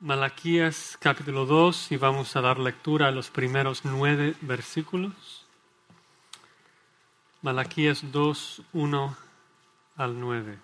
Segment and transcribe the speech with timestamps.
[0.00, 5.44] Malaquías capítulo 2 y vamos a dar lectura a los primeros nueve versículos.
[7.42, 9.16] Malaquías 2, 1
[9.96, 10.58] al 9.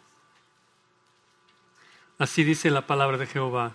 [2.19, 3.75] Así dice la palabra de Jehová.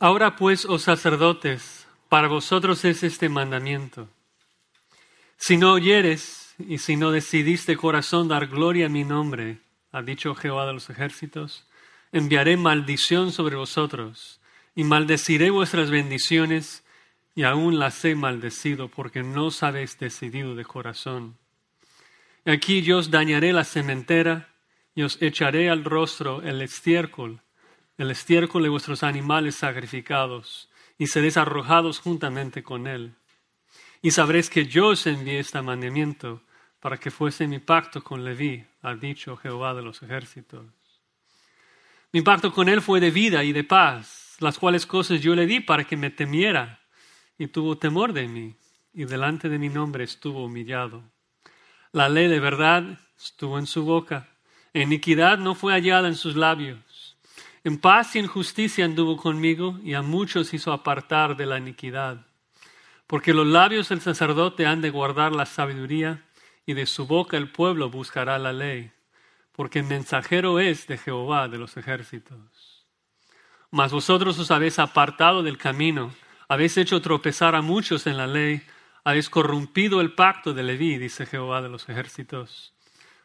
[0.00, 4.08] Ahora pues, oh sacerdotes, para vosotros es este mandamiento.
[5.36, 9.60] Si no oyeres y si no decidís de corazón dar gloria a mi nombre,
[9.92, 11.69] ha dicho Jehová de los ejércitos,
[12.12, 14.40] enviaré maldición sobre vosotros
[14.74, 16.84] y maldeciré vuestras bendiciones
[17.34, 21.36] y aún las he maldecido porque no os habéis decidido de corazón.
[22.44, 24.48] Aquí yo os dañaré la cementera
[24.94, 27.40] y os echaré al rostro el estiércol,
[27.98, 30.68] el estiércol de vuestros animales sacrificados,
[30.98, 33.14] y seréis arrojados juntamente con él.
[34.02, 36.42] Y sabréis que yo os envié este mandamiento
[36.80, 40.64] para que fuese mi pacto con Leví, ha dicho Jehová de los ejércitos.
[42.12, 45.46] Mi pacto con él fue de vida y de paz, las cuales cosas yo le
[45.46, 46.80] di para que me temiera,
[47.38, 48.56] y tuvo temor de mí,
[48.92, 51.04] y delante de mi nombre estuvo humillado.
[51.92, 54.28] La ley de verdad estuvo en su boca,
[54.74, 57.16] iniquidad no fue hallada en sus labios.
[57.62, 62.26] En paz y en justicia anduvo conmigo, y a muchos hizo apartar de la iniquidad.
[63.06, 66.24] Porque los labios del sacerdote han de guardar la sabiduría,
[66.66, 68.90] y de su boca el pueblo buscará la ley
[69.60, 72.86] porque mensajero es de Jehová de los ejércitos.
[73.70, 76.14] Mas vosotros os habéis apartado del camino,
[76.48, 78.62] habéis hecho tropezar a muchos en la ley,
[79.04, 82.72] habéis corrompido el pacto de Leví, dice Jehová de los ejércitos.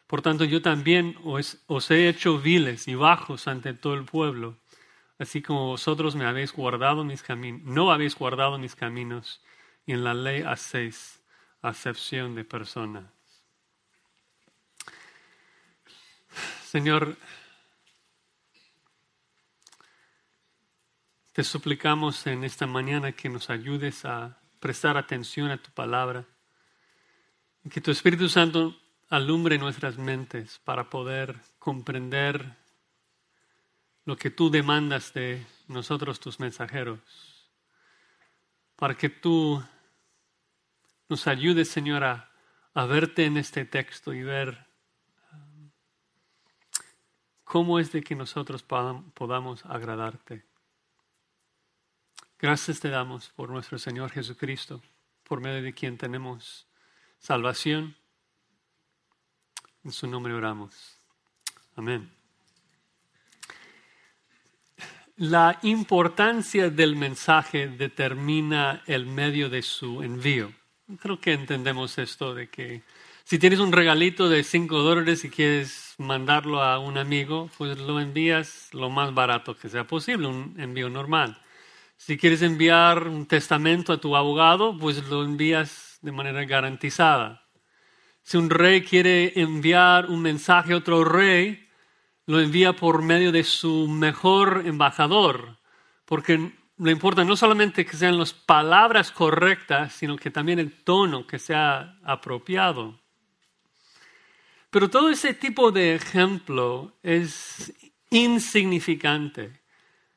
[0.06, 4.58] Por tanto, yo también os, os he hecho viles y bajos ante todo el pueblo,
[5.18, 9.40] así como vosotros me habéis guardado mis caminos, no habéis guardado mis caminos,
[9.86, 11.22] y en la ley hacéis
[11.62, 13.15] acepción de personas.
[16.76, 17.16] Señor,
[21.32, 26.26] te suplicamos en esta mañana que nos ayudes a prestar atención a tu palabra
[27.64, 28.78] y que tu Espíritu Santo
[29.08, 32.44] alumbre nuestras mentes para poder comprender
[34.04, 37.00] lo que tú demandas de nosotros, tus mensajeros,
[38.76, 39.64] para que tú
[41.08, 42.30] nos ayudes, Señor, a,
[42.74, 44.65] a verte en este texto y ver
[47.46, 50.44] ¿Cómo es de que nosotros podamos agradarte?
[52.40, 54.82] Gracias te damos por nuestro Señor Jesucristo,
[55.22, 56.66] por medio de quien tenemos
[57.20, 57.94] salvación.
[59.84, 60.98] En su nombre oramos.
[61.76, 62.10] Amén.
[65.14, 70.52] La importancia del mensaje determina el medio de su envío.
[70.98, 72.82] Creo que entendemos esto de que
[73.28, 77.98] si tienes un regalito de 5 dólares y quieres mandarlo a un amigo, pues lo
[77.98, 81.36] envías lo más barato que sea posible, un envío normal.
[81.96, 87.42] Si quieres enviar un testamento a tu abogado, pues lo envías de manera garantizada.
[88.22, 91.68] Si un rey quiere enviar un mensaje a otro rey,
[92.26, 95.58] lo envía por medio de su mejor embajador,
[96.04, 101.26] porque lo importa no solamente que sean las palabras correctas, sino que también el tono
[101.26, 103.00] que sea apropiado.
[104.76, 107.72] Pero todo ese tipo de ejemplo es
[108.10, 109.62] insignificante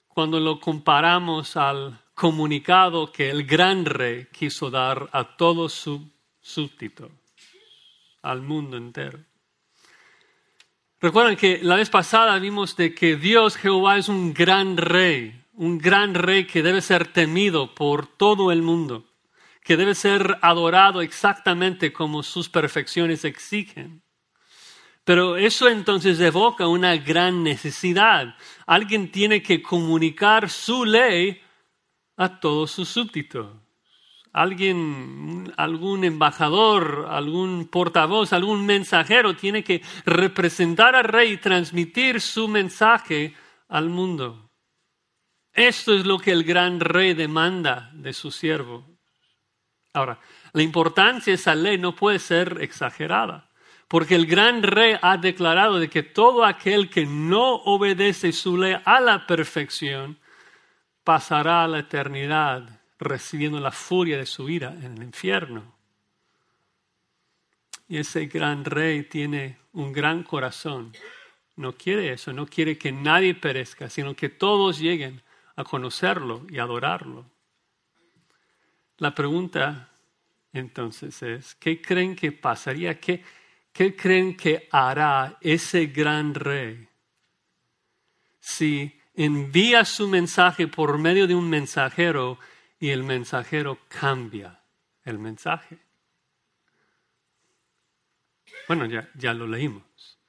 [0.10, 6.02] cuando lo comparamos al comunicado que el gran rey quiso dar a todos sus
[6.42, 7.10] súbditos,
[8.22, 9.20] al mundo entero.
[11.00, 15.78] Recuerdan que la vez pasada vimos de que Dios Jehová es un gran rey, un
[15.78, 19.06] gran rey que debe ser temido por todo el mundo,
[19.64, 24.04] que debe ser adorado exactamente como sus perfecciones exigen.
[25.10, 28.36] Pero eso entonces evoca una gran necesidad.
[28.68, 31.42] Alguien tiene que comunicar su ley
[32.16, 33.48] a todos sus súbditos.
[34.34, 42.48] Alguien, algún embajador, algún portavoz, algún mensajero tiene que representar al rey y transmitir su
[42.48, 43.34] mensaje
[43.68, 44.52] al mundo.
[45.52, 48.86] Esto es lo que el gran rey demanda de su siervo.
[49.92, 50.20] Ahora,
[50.54, 53.49] la importancia de esa ley no puede ser exagerada.
[53.90, 58.76] Porque el gran rey ha declarado de que todo aquel que no obedece su ley
[58.86, 60.20] a la perfección
[61.04, 65.74] pasará a la eternidad recibiendo la furia de su ira en el infierno.
[67.88, 70.94] Y ese gran rey tiene un gran corazón.
[71.56, 75.24] No quiere eso, no quiere que nadie perezca, sino que todos lleguen
[75.56, 77.26] a conocerlo y adorarlo.
[79.00, 79.90] La pregunta
[80.54, 83.00] entonces es, ¿qué creen que pasaría?
[83.00, 83.24] ¿Qué,
[83.72, 86.88] ¿Qué creen que hará ese gran rey
[88.40, 92.40] si envía su mensaje por medio de un mensajero
[92.80, 94.64] y el mensajero cambia
[95.04, 95.78] el mensaje.
[98.68, 100.20] Bueno, ya, lo leímos.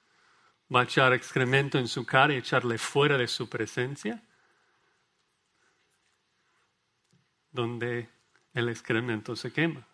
[0.74, 4.22] Va a echar excremento en su cara y echarle fuera de su presencia.
[7.50, 8.08] Donde
[8.54, 9.86] el excremento se quema.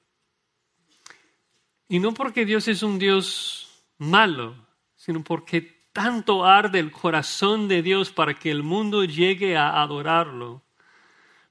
[1.88, 4.54] Y no porque Dios es un Dios malo,
[4.96, 10.62] sino porque tanto arde el corazón de Dios para que el mundo llegue a adorarlo,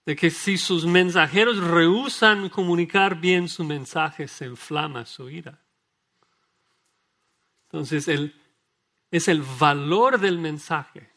[0.05, 5.59] de que si sus mensajeros rehusan comunicar bien su mensaje, se inflama su ira.
[7.63, 8.07] Entonces,
[9.09, 11.09] es el valor del mensaje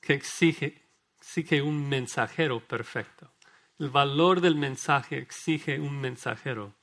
[0.00, 3.30] que exige, exige un mensajero perfecto.
[3.78, 6.74] El valor del mensaje exige un mensajero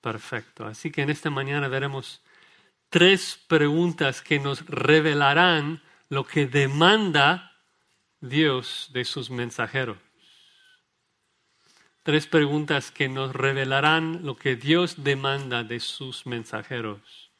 [0.00, 0.66] perfecto.
[0.66, 2.22] Así que en esta mañana veremos
[2.88, 7.52] tres preguntas que nos revelarán lo que demanda
[8.20, 9.98] Dios de sus mensajeros.
[12.02, 17.32] Tres preguntas que nos revelarán lo que Dios demanda de sus mensajeros.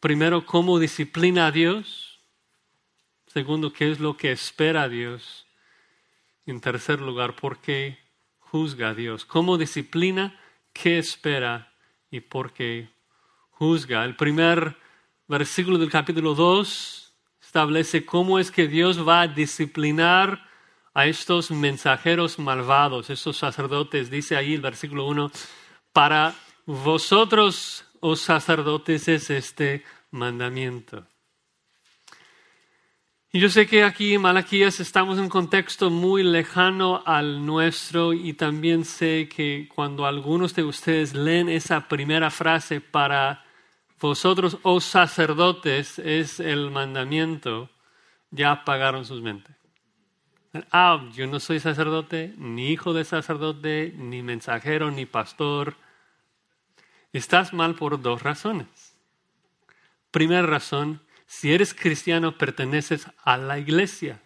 [0.00, 2.18] Primero, ¿cómo disciplina a Dios?
[3.26, 5.46] Segundo, ¿qué es lo que espera a Dios?
[6.46, 7.98] En tercer lugar, ¿por qué
[8.38, 9.24] juzga a Dios?
[9.24, 10.36] ¿Cómo disciplina?
[10.82, 11.70] ¿Qué espera?
[12.10, 12.88] ¿Y por qué
[13.50, 14.02] juzga?
[14.02, 14.78] El primer
[15.28, 17.12] versículo del capítulo 2
[17.42, 20.42] establece cómo es que Dios va a disciplinar
[20.94, 24.10] a estos mensajeros malvados, estos sacerdotes.
[24.10, 25.30] Dice ahí el versículo 1,
[25.92, 26.34] para
[26.64, 31.06] vosotros oh sacerdotes, es este mandamiento.
[33.32, 38.12] Y yo sé que aquí en Malaquías estamos en un contexto muy lejano al nuestro
[38.12, 43.44] y también sé que cuando algunos de ustedes leen esa primera frase para
[44.00, 47.70] vosotros, oh sacerdotes, es el mandamiento,
[48.32, 49.54] ya apagaron sus mentes.
[50.72, 55.76] Ah, yo no soy sacerdote, ni hijo de sacerdote, ni mensajero, ni pastor
[57.12, 58.68] Estás mal por dos razones.
[60.12, 61.00] Primera razón,
[61.30, 64.20] si eres cristiano perteneces a la iglesia.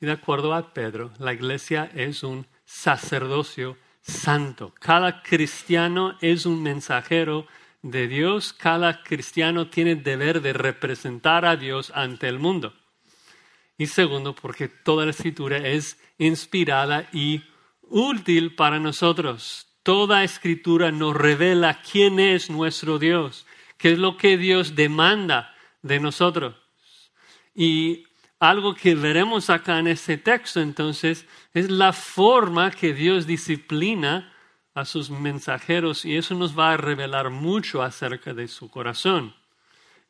[0.00, 4.72] Y de acuerdo a Pedro, la iglesia es un sacerdocio santo.
[4.78, 7.48] Cada cristiano es un mensajero
[7.82, 8.52] de Dios.
[8.52, 12.72] Cada cristiano tiene el deber de representar a Dios ante el mundo.
[13.76, 17.42] Y segundo, porque toda la escritura es inspirada y
[17.82, 19.66] útil para nosotros.
[19.82, 23.44] Toda escritura nos revela quién es nuestro Dios,
[23.76, 25.56] qué es lo que Dios demanda
[25.88, 26.54] de nosotros.
[27.54, 28.04] Y
[28.38, 34.32] algo que veremos acá en este texto entonces es la forma que Dios disciplina
[34.74, 39.34] a sus mensajeros y eso nos va a revelar mucho acerca de su corazón.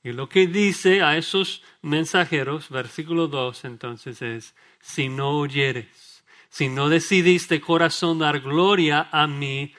[0.03, 6.19] Y lo que dice a esos mensajeros, versículo 2 entonces es, si no oyeres
[6.51, 9.75] si no decidiste corazón dar gloria a mi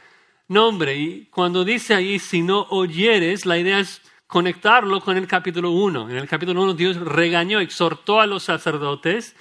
[0.48, 0.96] nombre.
[0.96, 6.12] Y cuando dice ahí, si no oyeres, la idea es conectarlo con el capítulo 1.
[6.12, 9.36] En el capítulo 1 Dios regañó, exhortó a los sacerdotes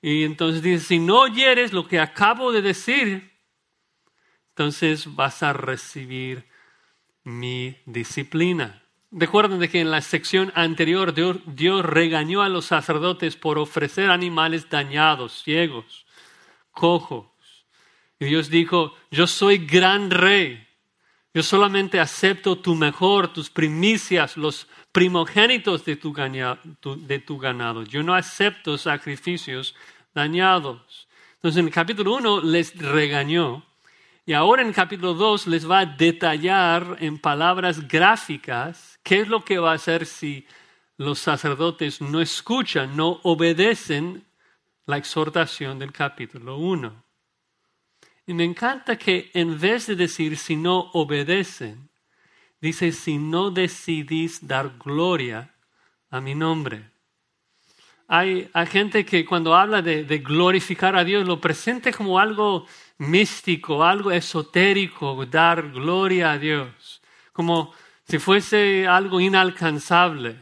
[0.00, 3.32] y entonces dice, si no oyeres lo que acabo de decir,
[4.48, 6.46] entonces vas a recibir
[7.22, 8.82] mi disciplina.
[9.10, 14.70] Recuerden de que en la sección anterior Dios regañó a los sacerdotes por ofrecer animales
[14.70, 16.06] dañados, ciegos,
[16.70, 17.26] cojos.
[18.18, 20.66] Y Dios dijo, yo soy gran rey.
[21.32, 27.84] Yo solamente acepto tu mejor, tus primicias, los primogénitos de tu, ganado.
[27.84, 29.76] Yo no acepto sacrificios
[30.12, 31.08] dañados.
[31.34, 33.64] Entonces en el capítulo 1 les regañó
[34.26, 39.28] y ahora en el capítulo 2 les va a detallar en palabras gráficas qué es
[39.28, 40.46] lo que va a hacer si
[40.96, 44.26] los sacerdotes no escuchan, no obedecen
[44.84, 47.09] la exhortación del capítulo 1.
[48.30, 51.90] Y me encanta que en vez de decir si no obedecen,
[52.60, 55.52] dice si no decidís dar gloria
[56.10, 56.92] a mi nombre.
[58.06, 62.68] Hay, gente que cuando habla de, de, glorificar a Dios lo presenta como algo
[62.98, 70.36] místico, algo esotérico, dar gloria a Dios, como si fuese algo inalcanzable.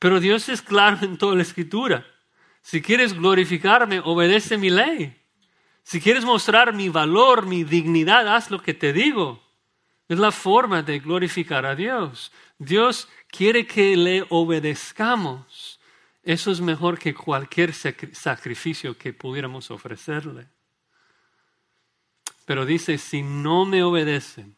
[0.00, 2.04] Pero Dios es claro en toda la escritura.
[2.60, 5.21] Si quieres glorificarme, obedece mi ley.
[5.82, 9.42] Si quieres mostrar mi valor, mi dignidad, haz lo que te digo.
[10.08, 12.32] Es la forma de glorificar a Dios.
[12.58, 15.80] Dios quiere que le obedezcamos.
[16.22, 20.46] Eso es mejor que cualquier sacrificio que pudiéramos ofrecerle.
[22.44, 24.56] Pero dice, si no me obedecen,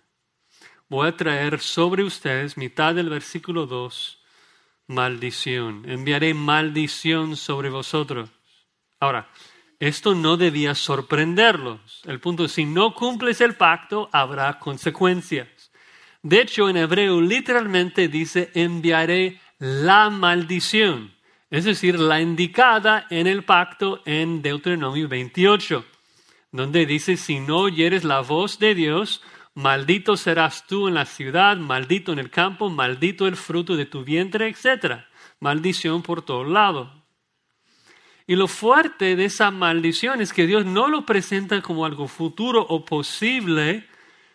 [0.88, 4.22] voy a traer sobre ustedes, mitad del versículo 2,
[4.88, 5.88] maldición.
[5.88, 8.30] Enviaré maldición sobre vosotros.
[9.00, 9.28] Ahora,
[9.88, 12.00] esto no debía sorprenderlos.
[12.06, 15.48] El punto es, si no cumples el pacto, habrá consecuencias.
[16.22, 21.12] De hecho, en hebreo literalmente dice, enviaré la maldición,
[21.50, 25.84] es decir, la indicada en el pacto en Deuteronomio 28,
[26.50, 29.22] donde dice, si no oyeres la voz de Dios,
[29.52, 34.02] maldito serás tú en la ciudad, maldito en el campo, maldito el fruto de tu
[34.02, 35.04] vientre, etc.
[35.40, 37.03] Maldición por todos lados.
[38.26, 42.64] Y lo fuerte de esa maldición es que Dios no lo presenta como algo futuro
[42.68, 43.86] o posible,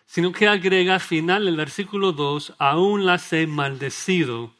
[0.05, 4.53] sino que agrega al final el versículo 2, aún las he maldecido,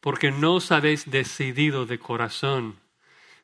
[0.00, 2.78] porque no os habéis decidido de corazón.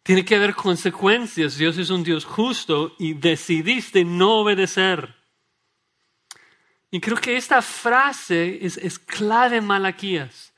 [0.02, 1.56] Tiene que haber consecuencias.
[1.56, 5.14] Dios es un Dios justo y decidiste no obedecer.
[6.90, 10.49] Y creo que esta frase es, es clave en Malaquías,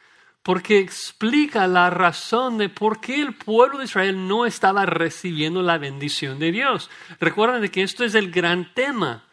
[0.43, 5.79] porque explica la razón de por qué el pueblo de Israel no estaba recibiendo la
[5.79, 6.91] bendición de Dios.
[7.21, 9.25] Recuerden que esto es el gran tema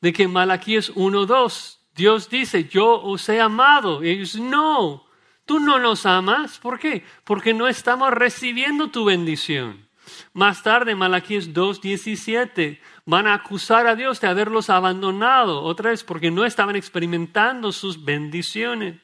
[0.00, 4.04] de que Malaquías 1.2, Dios dice, yo os he amado.
[4.04, 5.06] Y ellos, no,
[5.46, 6.58] tú no nos amas.
[6.58, 7.02] ¿Por qué?
[7.24, 9.88] Porque no estamos recibiendo tu bendición.
[10.32, 16.30] Más tarde, Malaquías 2.17, van a acusar a Dios de haberlos abandonado, otra vez, porque
[16.30, 18.96] no estaban experimentando sus bendiciones.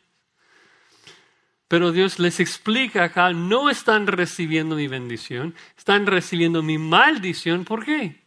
[1.68, 7.64] Pero Dios les explica acá, no están recibiendo mi bendición, están recibiendo mi maldición.
[7.64, 8.24] ¿Por qué?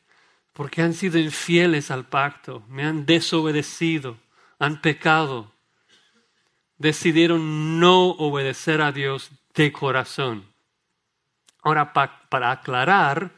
[0.57, 4.17] porque han sido infieles al pacto, me han desobedecido,
[4.57, 5.51] han pecado,
[6.79, 10.47] decidieron no obedecer a Dios de corazón.
[11.61, 13.35] Ahora, para aclarar,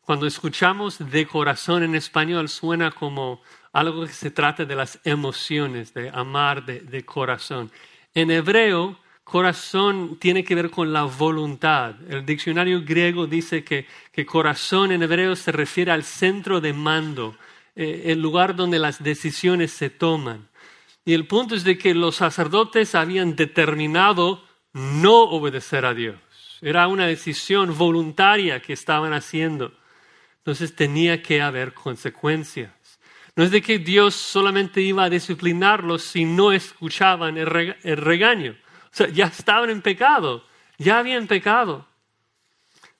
[0.00, 3.42] cuando escuchamos de corazón en español suena como
[3.72, 7.72] algo que se trata de las emociones, de amar de, de corazón.
[8.14, 8.96] En hebreo,
[9.30, 11.94] Corazón tiene que ver con la voluntad.
[12.08, 13.86] El diccionario griego dice que,
[14.26, 17.36] corazón en hebreo se refiere al centro de mando,
[17.76, 20.48] eh, el lugar donde las decisiones se toman.
[21.04, 26.16] Y el punto es de que los sacerdotes habían determinado no obedecer a Dios.
[26.60, 29.72] Era una decisión voluntaria que estaban haciendo.
[30.38, 32.72] Entonces tenía que haber consecuencias.
[33.36, 38.56] No es de que Dios solamente iba a disciplinarlos si no escuchaban el regaño.
[38.92, 40.44] O sea, ya estaban en pecado,
[40.78, 41.86] ya habían pecado.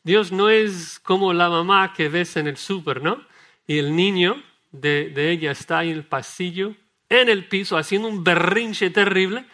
[0.02, 3.24] Dios no es como la mamá que ves en el súper, ¿no?
[3.66, 4.42] Y el niño
[4.72, 6.74] de, ella está en el pasillo,
[7.08, 9.44] en el piso, haciendo un berrinche terrible.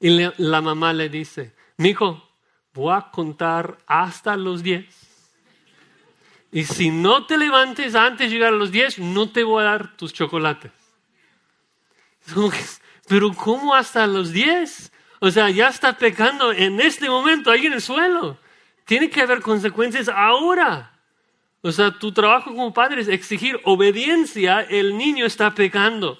[0.00, 2.28] Y la mamá le dice, hijo,
[2.74, 5.04] voy a contar hasta los diez.
[6.52, 9.66] Y si no te levantes antes de llegar a los diez, no te voy a
[9.66, 10.70] dar tus chocolates.
[13.08, 14.92] pero ¿cómo hasta los diez?
[15.20, 18.38] O sea, ya está pecando en este momento ahí en el suelo.
[18.84, 21.00] Tiene que haber consecuencias ahora.
[21.62, 24.60] O sea, tu trabajo como padre es exigir obediencia.
[24.60, 26.18] El niño está pecando.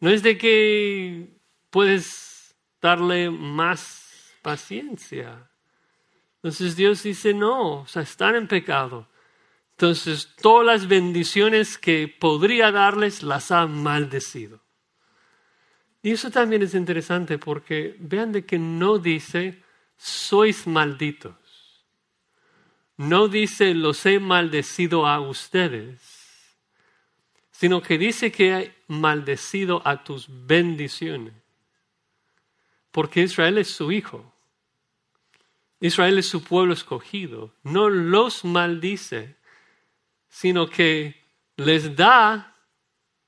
[0.00, 1.28] No es de que
[1.70, 5.48] puedes darle más paciencia.
[6.36, 9.08] Entonces Dios dice, no, o sea, están en pecado.
[9.72, 14.60] Entonces todas las bendiciones que podría darles las ha maldecido.
[16.02, 19.62] Y eso también es interesante porque vean de que no dice
[19.96, 21.34] sois malditos.
[22.96, 26.00] No dice los he maldecido a ustedes,
[27.50, 31.34] sino que dice que he maldecido a tus bendiciones.
[32.90, 34.32] Porque Israel es su hijo.
[35.80, 37.54] Israel es su pueblo escogido.
[37.62, 39.36] No los maldice,
[40.28, 41.14] sino que
[41.56, 42.56] les da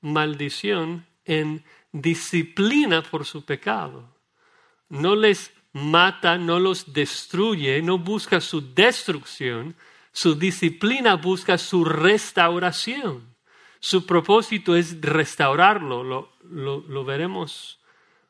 [0.01, 4.07] maldición en disciplina por su pecado.
[4.89, 9.75] No les mata, no los destruye, no busca su destrucción.
[10.11, 13.35] Su disciplina busca su restauración.
[13.79, 16.29] Su propósito es restaurarlo.
[16.43, 17.79] Lo, veremos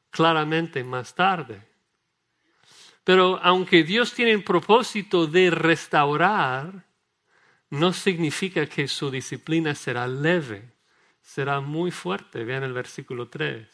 [0.10, 1.64] claramente más tarde.
[3.04, 6.86] Pero aunque Dios tiene el propósito de restaurar,
[7.72, 10.72] no significa que su disciplina será leve
[11.34, 12.44] será muy fuerte.
[12.44, 13.66] Vean el versículo 3.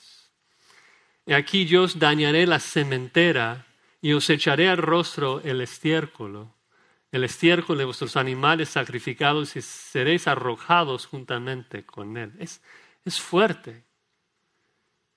[1.26, 3.66] Y aquí yo os dañaré la cementera
[4.00, 6.50] y os echaré al rostro el estiércol,
[7.12, 12.32] el estiércol de vuestros animales sacrificados y seréis arrojados juntamente con él.
[12.38, 12.62] Es,
[13.04, 13.84] es fuerte.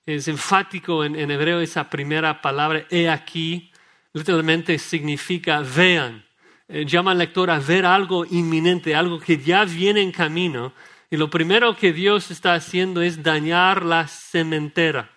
[0.07, 3.71] Es enfático en, en hebreo esa primera palabra, he aquí,
[4.13, 6.25] literalmente significa vean.
[6.67, 10.73] Eh, llama al lector a ver algo inminente, algo que ya viene en camino
[11.11, 15.11] y lo primero que Dios está haciendo es dañar la cementera.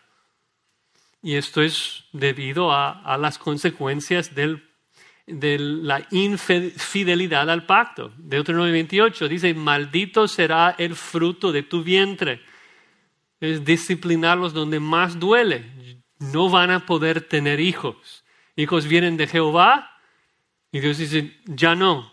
[1.22, 4.60] Y esto es debido a, las consecuencias de
[5.26, 8.12] la infidelidad al pacto.
[8.18, 12.42] Deuteronomio 28 dice, maldito será el fruto de tu vientre.
[13.38, 16.02] Es disciplinarlos donde más duele.
[16.18, 18.24] No van a poder tener hijos.
[18.56, 19.96] Hijos vienen de Jehová
[20.72, 22.12] y Dios dice, ya no.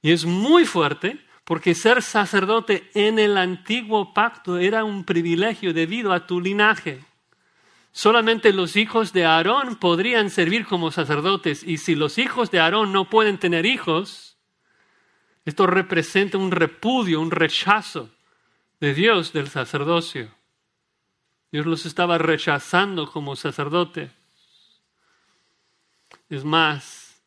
[0.00, 1.18] Y es muy fuerte
[1.50, 7.04] porque ser sacerdote en el antiguo pacto era un privilegio debido a tu linaje.
[7.90, 12.92] Solamente los hijos de Aarón podrían servir como sacerdotes y si los hijos de Aarón
[12.92, 14.36] no pueden tener hijos,
[15.44, 18.10] esto representa un repudio, un rechazo
[18.78, 20.32] de Dios del sacerdocio.
[21.50, 24.12] Dios los estaba rechazando como sacerdote.
[26.28, 27.20] Es más,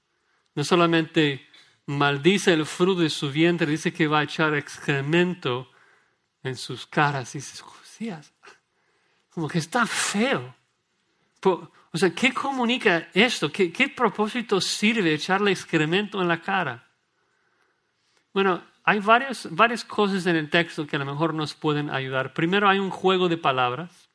[0.56, 1.46] no solamente
[1.86, 5.70] maldice el fruto de su vientre, dice que va a echar excremento
[6.44, 7.36] en sus caras.
[7.36, 8.34] Y dices, Josías,
[9.30, 10.56] como que está feo.
[11.46, 13.52] O sea, ¿qué comunica esto?
[13.52, 16.88] ¿Qué, ¿Qué, propósito sirve echarle excremento en la cara?
[18.34, 22.34] Bueno, hay varias, varias cosas en el texto que a lo mejor nos pueden ayudar.
[22.34, 24.10] Primero hay un juego de palabras,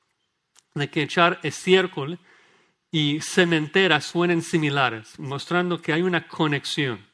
[0.74, 2.18] de que echar estiércol
[2.90, 7.06] y cementera suenen similares, mostrando que hay una conexión,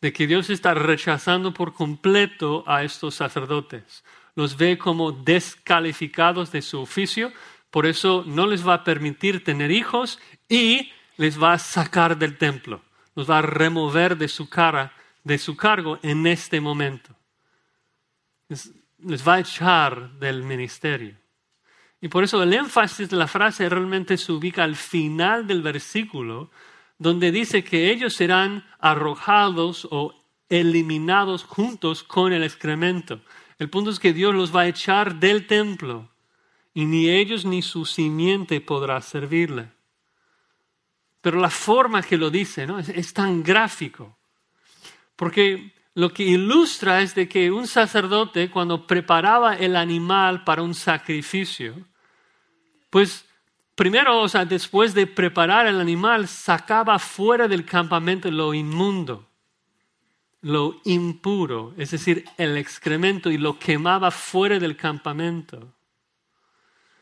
[0.00, 4.04] de que Dios está rechazando por completo a estos sacerdotes.
[4.34, 7.32] Los ve como descalificados de su oficio,
[7.70, 12.38] por eso no les va a permitir tener hijos y les va a sacar del
[12.38, 12.82] templo,
[13.14, 14.92] los va a remover de su cara,
[15.22, 17.14] de su cargo en este momento.
[18.48, 21.16] Les va a echar del ministerio.
[22.00, 26.50] Y por eso el énfasis de la frase realmente se ubica al final del versículo,
[27.00, 30.14] donde dice que ellos serán arrojados o
[30.50, 33.22] eliminados juntos con el excremento.
[33.58, 36.10] El punto es que Dios los va a echar del templo
[36.74, 39.70] y ni ellos ni su simiente podrá servirle.
[41.22, 42.78] Pero la forma que lo dice ¿no?
[42.78, 44.18] es, es tan gráfico,
[45.16, 50.74] porque lo que ilustra es de que un sacerdote cuando preparaba el animal para un
[50.74, 51.76] sacrificio,
[52.90, 53.24] pues
[53.80, 59.26] primero, o sea, después de preparar el animal, sacaba fuera del campamento lo inmundo,
[60.42, 65.72] lo impuro, es decir, el excremento, y lo quemaba fuera del campamento.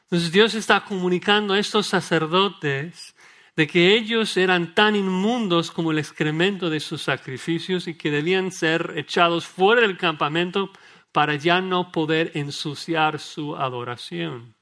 [0.05, 3.17] Entonces Dios está comunicando a estos sacerdotes
[3.57, 8.53] de que ellos eran tan inmundos como el excremento de sus sacrificios y que debían
[8.53, 10.71] ser echados fuera del campamento
[11.11, 14.58] para ya no poder ensuciar su adoración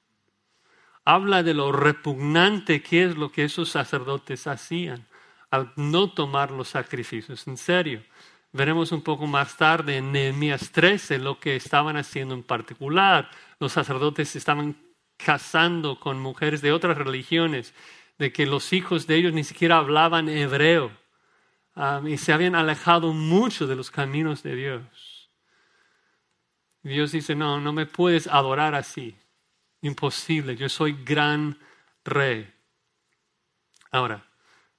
[1.06, 5.06] habla de lo repugnante que es lo que esos sacerdotes hacían
[5.50, 8.02] al no tomar los sacrificios en serio.
[8.52, 13.30] Veremos un poco más tarde en Nehemías 13 lo que estaban haciendo en particular.
[13.60, 14.76] Los sacerdotes estaban
[15.16, 17.72] casando con mujeres de otras religiones,
[18.18, 20.90] de que los hijos de ellos ni siquiera hablaban hebreo
[21.76, 25.30] um, y se habían alejado mucho de los caminos de Dios.
[26.82, 29.16] Dios dice, no, no me puedes adorar así.
[29.86, 31.58] Imposible, yo soy gran
[32.04, 32.52] rey.
[33.92, 34.26] Ahora,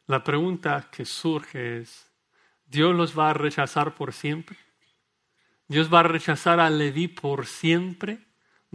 [0.05, 2.11] la pregunta que surge es,
[2.65, 4.57] ¿Dios los va a rechazar por siempre?
[5.69, 8.19] ¿Dios va a rechazar a Leví por siempre?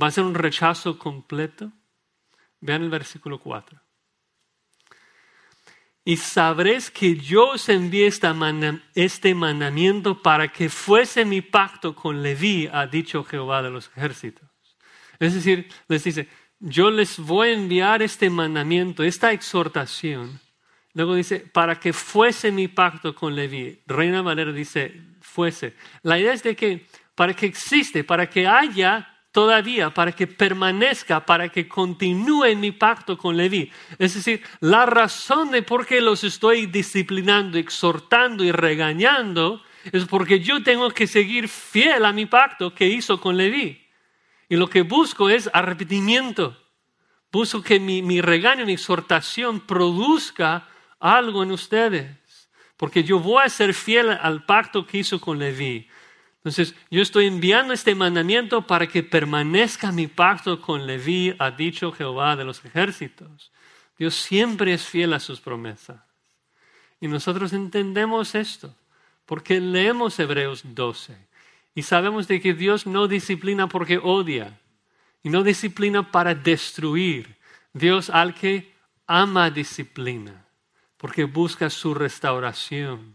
[0.00, 1.70] ¿Va a ser un rechazo completo?
[2.60, 3.78] Vean el versículo 4.
[6.04, 12.68] Y sabréis que yo os envié este mandamiento para que fuese mi pacto con Leví,
[12.72, 14.51] ha dicho Jehová de los ejércitos.
[15.22, 16.26] Es decir, les dice,
[16.58, 20.40] yo les voy a enviar este mandamiento, esta exhortación.
[20.94, 23.78] Luego dice, para que fuese mi pacto con Leví.
[23.86, 25.76] Reina Valera dice, fuese.
[26.02, 31.24] La idea es de que, para que existe, para que haya todavía, para que permanezca,
[31.24, 33.70] para que continúe mi pacto con Leví.
[34.00, 40.40] Es decir, la razón de por qué los estoy disciplinando, exhortando y regañando es porque
[40.40, 43.81] yo tengo que seguir fiel a mi pacto que hizo con Leví.
[44.52, 46.54] Y lo que busco es arrepentimiento.
[47.32, 50.68] Busco que mi, regaño, mi exhortación produzca
[51.00, 52.50] algo en ustedes.
[52.76, 55.88] Porque yo voy a ser fiel al pacto que hizo con Leví.
[56.36, 61.90] Entonces, yo estoy enviando este mandamiento para que permanezca mi pacto con Leví, ha dicho
[61.90, 63.52] Jehová de los ejércitos.
[63.98, 66.02] Dios siempre es fiel a sus promesas.
[67.00, 68.76] Y nosotros entendemos esto,
[69.24, 71.31] porque leemos Hebreos 12.
[71.74, 74.60] Y sabemos de que Dios no disciplina porque odia
[75.22, 77.36] y no disciplina para destruir.
[77.72, 78.74] Dios al que
[79.06, 80.46] ama disciplina
[81.02, 83.14] porque busca su restauración.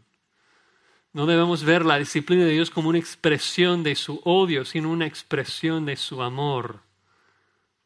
[1.13, 5.05] No debemos ver la disciplina de Dios como una expresión de su odio, sino una
[5.05, 6.81] expresión de su amor.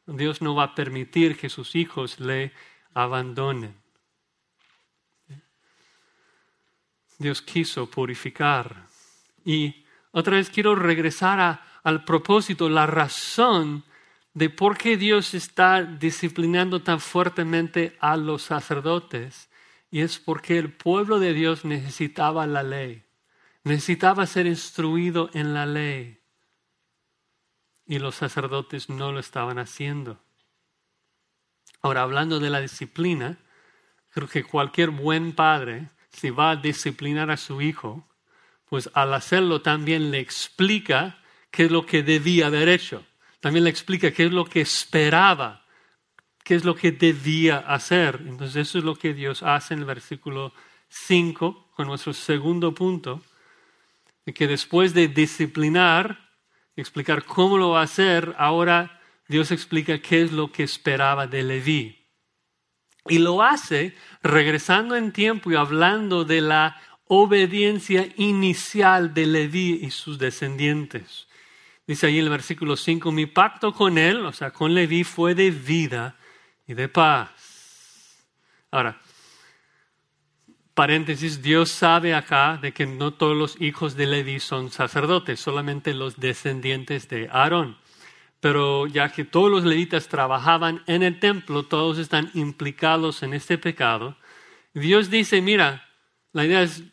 [0.07, 2.51] Dios no va a permitir que sus hijos le
[2.95, 3.75] abandonen.
[7.19, 8.87] Dios quiso purificar.
[9.45, 9.80] Y
[10.11, 13.83] otra vez quiero regresar al propósito, la razón
[14.33, 19.49] de por qué Dios está disciplinando tan fuertemente a los sacerdotes.
[19.89, 23.03] Y es porque el pueblo de Dios necesitaba la ley,
[23.63, 26.19] necesitaba ser instruido en la ley.
[27.85, 30.21] Y los sacerdotes no lo estaban haciendo.
[31.81, 33.37] Ahora, hablando de la disciplina,
[34.11, 38.07] creo que cualquier buen padre, si va a disciplinar a su hijo,
[38.71, 41.17] pues al hacerlo también le explica
[41.51, 43.05] qué es lo que debía haber hecho.
[43.41, 45.65] También le explica qué es lo que esperaba,
[46.41, 48.21] qué es lo que debía hacer.
[48.25, 50.53] Entonces eso es lo que Dios hace en el versículo
[50.87, 53.21] 5, con nuestro segundo punto,
[54.25, 56.29] de que después de disciplinar,
[56.77, 61.43] explicar cómo lo va a hacer, ahora Dios explica qué es lo que esperaba de
[61.43, 62.07] Leví.
[63.09, 66.79] Y lo hace regresando en tiempo y hablando de la
[67.13, 71.27] obediencia inicial de Leví y sus descendientes.
[71.85, 75.35] Dice ahí en el versículo 5, mi pacto con él, o sea, con Leví, fue
[75.35, 76.15] de vida
[76.65, 77.29] y de paz.
[78.71, 79.01] Ahora,
[80.73, 85.93] paréntesis, Dios sabe acá de que no todos los hijos de Leví son sacerdotes, solamente
[85.93, 87.77] los descendientes de Aarón
[88.39, 93.59] pero ya que todos los levitas trabajaban en el templo, todos están implicados en este
[93.59, 94.17] pecado,
[94.73, 95.87] Dios dice, mira,
[96.33, 96.83] la idea es,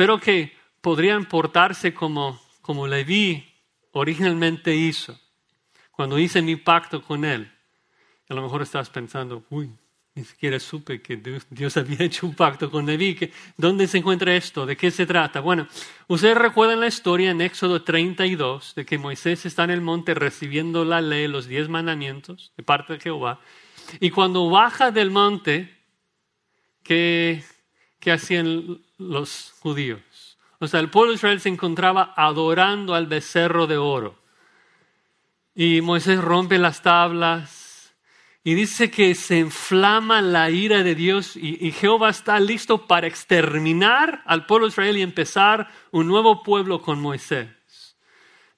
[0.00, 3.44] espero que podrían portarse como, como Leví
[3.92, 5.20] originalmente hizo,
[5.90, 7.52] cuando hice mi pacto con él.
[8.30, 9.70] A lo mejor estás pensando, uy,
[10.14, 11.18] ni siquiera supe que
[11.50, 13.30] Dios, había hecho un pacto con Leví.
[13.58, 14.64] ¿Dónde se encuentra esto?
[14.64, 15.40] ¿De qué se trata?
[15.40, 15.68] Bueno,
[16.08, 20.86] ustedes recuerdan la historia en Éxodo 32 de que Moisés está en el monte recibiendo
[20.86, 23.40] la ley, los diez mandamientos de parte de Jehová.
[24.00, 25.76] Y cuando baja del monte,
[26.82, 27.44] ¿qué,
[27.98, 30.38] qué hacían los judíos?
[30.60, 34.14] O sea, el pueblo de Israel se encontraba adorando al becerro de oro.
[35.54, 37.60] Y Moisés rompe las tablas,
[38.42, 44.22] y dice que se inflama la ira de Dios y, Jehová está listo para exterminar
[44.24, 47.48] al pueblo de Israel y empezar un nuevo pueblo con Moisés.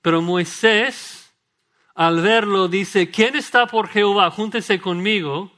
[0.00, 1.33] Pero Moisés,
[1.94, 4.31] al verlo, dice, ¿quién está por Jehová?
[4.31, 5.52] Júntese conmigo.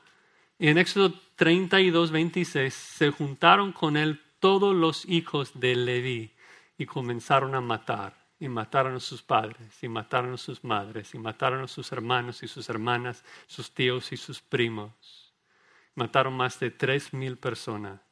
[0.59, 6.31] Y en Éxodo 32, 26, se juntaron con él todos los hijos de Leví
[6.77, 11.19] y comenzaron a matar y mataron a sus padres, y mataron a sus madres, y
[11.19, 15.33] mataron a sus hermanos y sus hermanas, sus tíos y sus primos.
[15.95, 18.03] Mataron más de tres mil personas.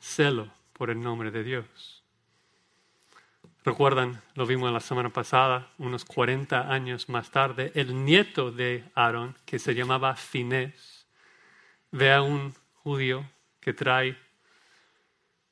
[0.00, 2.01] Celo por el nombre de Dios.
[3.64, 9.36] Recuerdan, lo vimos la semana pasada, unos 40 años más tarde, el nieto de Aarón,
[9.46, 11.06] que se llamaba Finés,
[11.92, 13.24] ve a un judío
[13.60, 14.18] que trae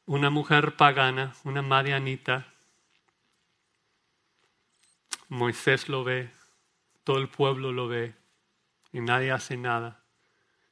[0.06, 2.52] una mujer pagana, una madianita.
[5.28, 6.32] Moisés lo ve,
[7.04, 8.16] todo el pueblo lo ve
[8.92, 10.02] y nadie hace nada.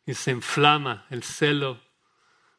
[0.05, 1.81] Y se inflama el celo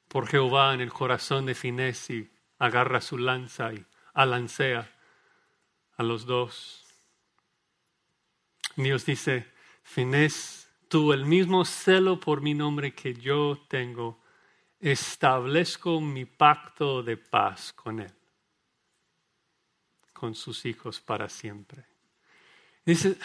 [0.07, 3.85] por Jehová en el corazón de Finés y agarra su lanza y
[4.21, 4.91] alancea
[5.95, 6.85] a los dos.
[8.75, 9.47] Dios dice,
[9.81, 14.19] Finés tuvo el mismo celo por mi nombre que yo tengo
[14.79, 18.13] establezco mi pacto de paz con él,
[20.11, 21.85] con sus hijos para siempre.
[22.85, 23.17] Dice,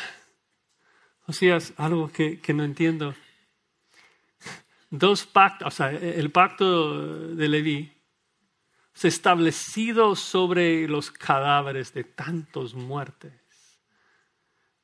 [1.27, 3.15] o sea, algo que, que no entiendo.
[4.91, 7.95] Dos pactos, o sea, el pacto de Leví
[9.03, 13.33] establecido sobre los cadáveres de tantos muertes.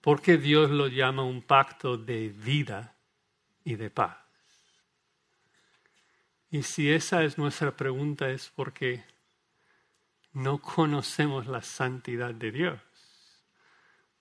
[0.00, 2.96] ¿Por qué Dios lo llama un pacto de vida
[3.62, 4.16] y de paz?
[6.50, 9.04] Y si esa es nuestra pregunta es porque
[10.32, 12.80] no conocemos la santidad de Dios.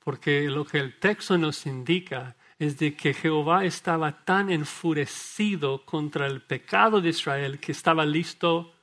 [0.03, 6.27] Porque lo que el texto nos indica es de que Jehová estaba tan enfurecido contra
[6.27, 8.75] el pecado de Israel que estaba listo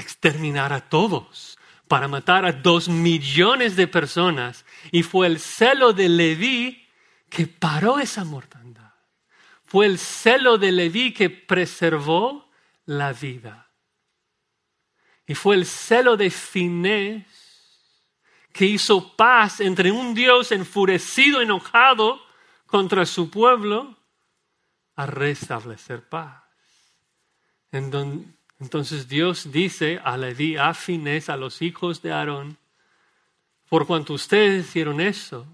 [0.00, 4.64] exterminar a todos, para matar a dos millones de personas.
[4.90, 6.86] Y fue el celo de Leví
[7.28, 8.92] que paró esa mortandad.
[9.64, 12.50] Fue el celo de Leví que preservó
[12.86, 13.70] la vida.
[15.26, 17.26] Y fue el celo de Finés
[18.52, 22.20] que hizo paz entre un Dios enfurecido, enojado
[22.66, 23.96] contra su pueblo,
[24.94, 26.44] a restablecer paz.
[28.64, 32.56] Entonces Dios dice a Leví, a Finés, a los hijos de Aarón,
[33.68, 35.46] por cuanto ustedes hicieron eso,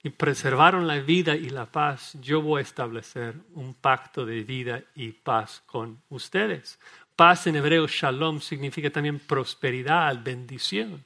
[0.00, 4.84] y preservaron la vida y la paz, yo voy a establecer un pacto de vida
[4.94, 6.78] y paz con ustedes.
[7.16, 11.04] Paz en hebreo, shalom, significa también prosperidad, bendición.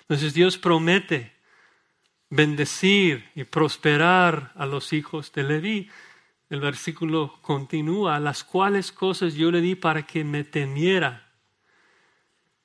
[0.00, 1.34] Entonces Dios promete
[2.30, 5.90] bendecir y prosperar a los hijos de Leví.
[6.54, 11.32] El versículo continúa, las cuales cosas yo le di para que me temiera.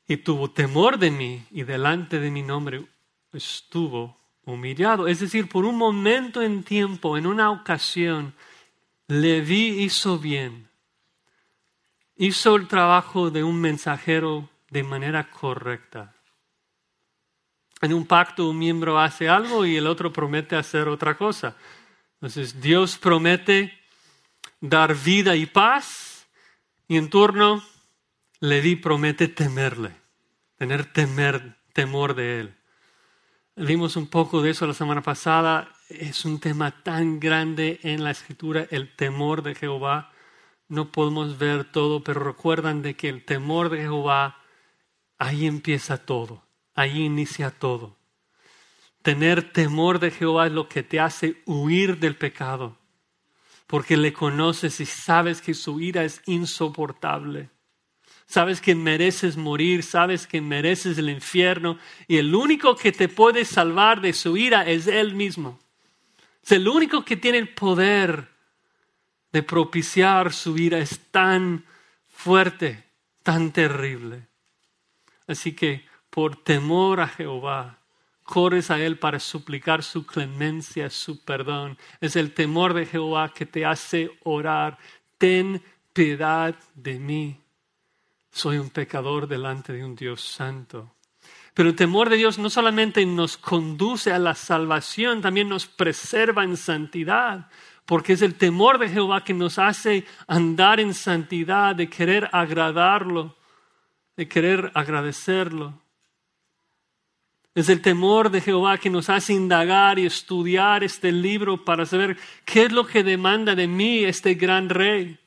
[0.08, 2.86] Y tuvo temor de mí y delante de mi nombre
[3.34, 5.08] estuvo humillado.
[5.08, 8.36] Es decir, por un momento en tiempo, en una ocasión,
[9.08, 10.70] Leví hizo bien.
[12.16, 16.14] Hizo el trabajo de un mensajero de manera correcta.
[17.82, 21.58] En un pacto un miembro hace algo y el otro promete hacer otra cosa.
[22.22, 23.79] Entonces Dios promete
[24.62, 26.28] dar vida y paz
[26.88, 27.64] y en turno
[28.42, 29.92] Leví promete temerle,
[30.56, 32.56] tener temer, temor de él.
[33.58, 35.74] Vimos un poco de eso la semana pasada.
[35.90, 40.14] Es un tema tan grande en la escritura, el temor de Jehová.
[40.70, 44.42] No podemos ver todo, pero recuerdan de que el temor de Jehová,
[45.18, 46.46] ahí empieza todo,
[46.76, 47.98] ahí inicia todo.
[49.02, 52.79] Tener temor de Jehová es lo que te hace huir del pecado,
[53.70, 57.50] porque le conoces y sabes que su ira es insoportable
[58.30, 63.44] sabes que mereces morir, sabes que mereces el infierno y el único que te puede
[63.44, 65.60] salvar de su ira es Él mismo.
[66.44, 68.30] Es el único que tiene el poder
[69.34, 70.78] de propiciar su ira.
[70.78, 71.66] Es tan
[72.08, 72.84] fuerte,
[73.24, 74.28] tan terrible.
[75.26, 77.79] Así que por temor a Jehová,
[78.30, 81.78] corres a Él para suplicar su clemencia, su perdón.
[82.00, 84.78] Es el temor de Jehová que te hace orar.
[85.18, 85.64] Ten
[85.94, 87.42] piedad de mí
[88.32, 90.96] soy un pecador delante de un Dios santo.
[91.54, 96.44] Pero el temor de Dios no solamente nos conduce a la salvación, también nos preserva
[96.44, 97.50] en santidad,
[97.86, 103.36] porque es el temor de Jehová que nos hace andar en santidad, de querer agradarlo,
[104.16, 105.82] de querer agradecerlo.
[107.60, 112.18] Es el temor de Jehová que nos hace indagar y estudiar este libro para saber
[112.46, 115.20] qué es lo que demanda de mí este gran rey.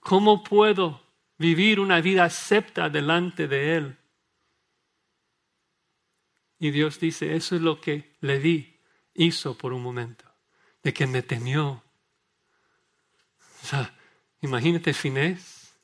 [0.00, 1.06] ¿Cómo puedo
[1.38, 3.96] vivir una vida acepta delante de Él.
[6.58, 8.80] Y Dios dice, eso es lo que le di,
[9.14, 10.24] hizo por un momento,
[10.82, 11.82] de que me temió.
[13.62, 13.94] O sea,
[14.40, 15.76] imagínate Finés,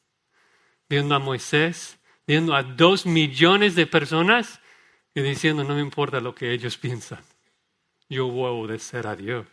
[0.89, 4.61] viendo a Moisés, viendo a dos millones de personas
[5.15, 7.23] y diciendo, no me importa lo que ellos piensan,
[8.09, 9.47] yo voy a obedecer a Dios.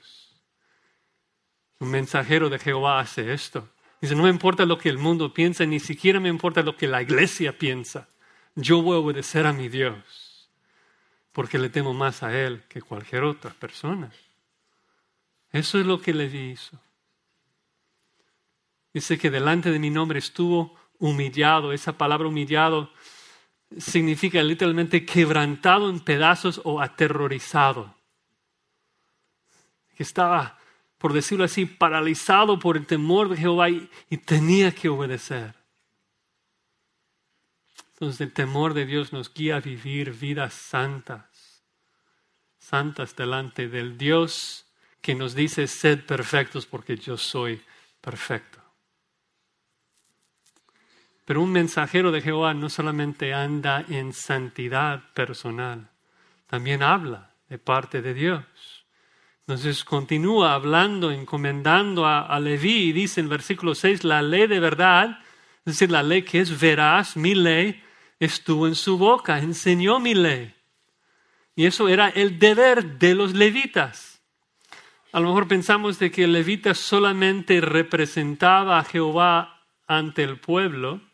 [1.80, 3.70] Un mensajero de Jehová hace esto.
[4.02, 6.88] Dice, no me importa lo que el mundo piensa, ni siquiera me importa lo que
[6.88, 8.08] la iglesia piensa.
[8.56, 10.50] Yo voy a obedecer a mi Dios,
[11.32, 14.12] porque le temo más a Él que cualquier otra persona.
[15.52, 16.80] Eso es lo que le hizo.
[18.94, 21.74] Dice que delante de mi nombre estuvo humillado.
[21.74, 22.92] Esa palabra humillado
[23.78, 27.96] significa literalmente quebrantado en pedazos o aterrorizado.
[29.96, 30.60] Que estaba
[31.00, 33.90] por decirlo así, paralizado por el temor de Jehová y,
[34.26, 35.56] tenía que obedecer.
[37.94, 41.64] Entonces el temor de Dios nos guía a vivir vidas santas,
[42.60, 44.66] santas delante del Dios
[45.02, 47.62] que nos dice, sed perfectos porque yo soy
[48.02, 48.59] perfecto.
[51.30, 55.92] Pero un mensajero de Jehová no solamente anda en santidad personal,
[56.48, 58.44] también habla de parte de Dios.
[59.42, 65.20] Entonces continúa hablando, encomendando a, Leví y dice en versículo 6, la ley de verdad,
[65.66, 67.80] es decir, la ley que es veraz, mi ley,
[68.20, 70.56] estuvo en su boca, enseñó mi ley.
[71.56, 74.20] Y eso era el deber de los levitas.
[75.12, 81.08] A lo mejor pensamos de que el levita solamente representaba a Jehová ante el pueblo.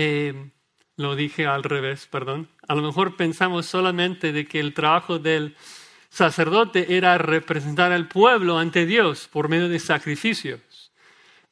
[0.00, 0.52] Eh,
[0.96, 2.48] lo dije al revés, perdón.
[2.68, 5.56] A lo mejor pensamos solamente de que el trabajo del
[6.08, 10.92] sacerdote era representar al pueblo ante Dios por medio de sacrificios.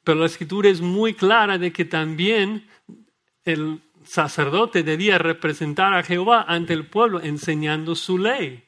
[0.05, 2.69] Pero la escritura es muy clara de que también
[3.45, 8.63] el sacerdote debía representar a Jehová ante el pueblo enseñando su ley.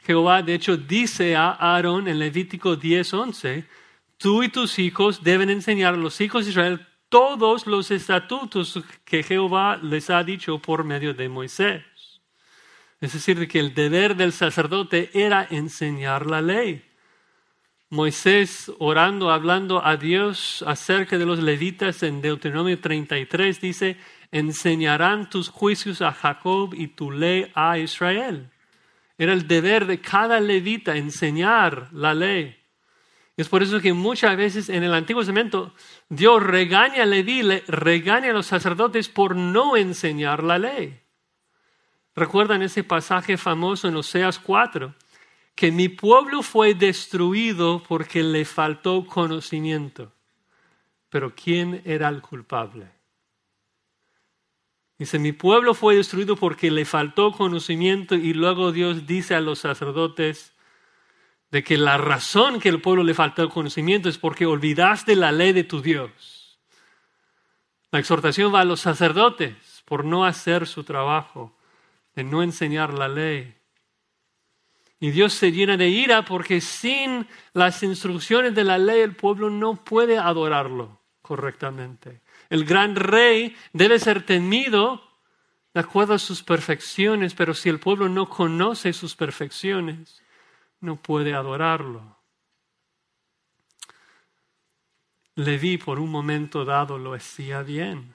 [0.00, 3.68] Jehová de hecho dice a Aarón en Levítico 10:11,
[4.16, 9.22] tú y tus hijos deben enseñar a los hijos de Israel todos los estatutos que
[9.22, 11.82] Jehová les ha dicho por medio de Moisés.
[13.00, 16.82] Es decir, que el deber del sacerdote era enseñar la ley.
[17.88, 23.96] Moisés orando, hablando a Dios acerca de los levitas en Deuteronomio 33 dice,
[24.32, 28.50] enseñarán tus juicios a Jacob y tu ley a Israel.
[29.18, 32.56] Era el deber de cada levita enseñar la ley.
[33.36, 35.74] Es por eso que muchas veces en el Antiguo Testamento
[36.08, 41.00] Dios regaña a Leví, regaña a los sacerdotes por no enseñar la ley.
[42.14, 44.94] Recuerdan ese pasaje famoso en Oseas 4,
[45.54, 50.12] que mi pueblo fue destruido porque le faltó conocimiento.
[51.10, 52.90] Pero ¿quién era el culpable?
[54.98, 59.58] Dice, mi pueblo fue destruido porque le faltó conocimiento y luego Dios dice a los
[59.58, 60.55] sacerdotes
[61.50, 65.52] de que la razón que el pueblo le faltó conocimiento es porque olvidaste la ley
[65.52, 66.58] de tu Dios.
[67.90, 69.54] La exhortación va a los sacerdotes
[69.84, 71.56] por no hacer su trabajo,
[72.14, 73.54] de no enseñar la ley.
[74.98, 79.50] Y Dios se llena de ira porque sin las instrucciones de la ley el pueblo
[79.50, 82.22] no puede adorarlo correctamente.
[82.48, 85.02] El gran rey debe ser temido
[85.74, 90.22] de acuerdo a sus perfecciones, pero si el pueblo no conoce sus perfecciones,
[90.80, 92.16] no puede adorarlo.
[95.34, 98.14] Leví por un momento dado lo hacía bien.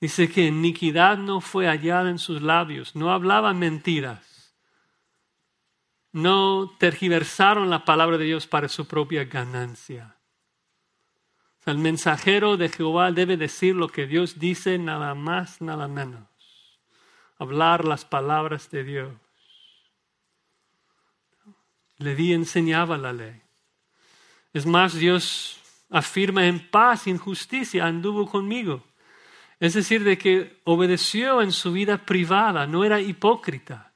[0.00, 4.52] Dice que iniquidad no fue hallada en sus labios, no hablaba mentiras,
[6.10, 10.16] no tergiversaron la palabra de Dios para su propia ganancia.
[11.64, 16.26] El mensajero de Jehová debe decir lo que Dios dice, nada más, nada menos.
[17.38, 19.12] Hablar las palabras de Dios.
[22.02, 23.40] Leví enseñaba la ley.
[24.52, 25.58] Es más, Dios
[25.90, 28.84] afirma en paz en justicia anduvo conmigo.
[29.60, 33.92] Es decir, de que obedeció en su vida privada, no era hipócrita,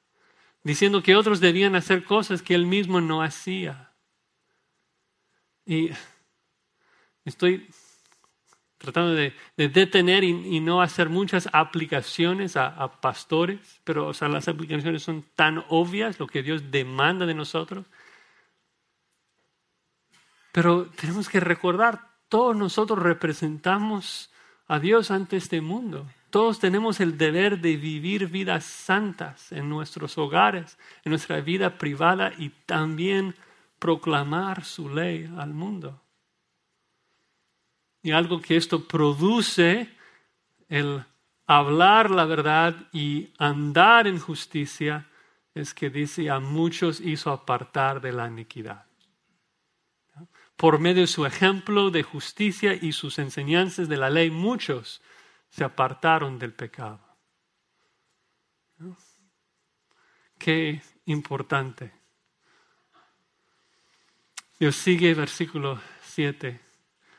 [0.63, 3.93] diciendo que otros debían hacer cosas que él mismo no hacía.
[5.65, 5.91] Y
[7.27, 7.69] Estoy
[8.79, 15.03] tratando de, detener y, no hacer muchas aplicaciones a, pastores, pero o sea, las aplicaciones
[15.03, 17.85] son tan obvias, lo que Dios demanda de nosotros.
[20.57, 24.33] Pero tenemos que recordar, todos nosotros representamos
[24.67, 26.09] a Dios ante este mundo.
[26.31, 32.33] Todos tenemos el deber de vivir vidas santas en nuestros hogares, en nuestra vida privada
[32.39, 33.35] y también
[33.79, 36.01] proclamar su ley al mundo.
[38.03, 39.95] Y algo que esto produce,
[40.71, 41.05] el
[41.47, 45.07] hablar la verdad y andar en justicia,
[45.53, 48.86] es que dice, a muchos hizo apartar de la iniquidad.
[50.57, 55.03] Por medio de su ejemplo de justicia y sus enseñanzas de la ley, muchos
[55.51, 57.01] se apartaron del pecado.
[60.39, 61.93] Qué importante.
[64.59, 66.67] Dios sigue versículo 7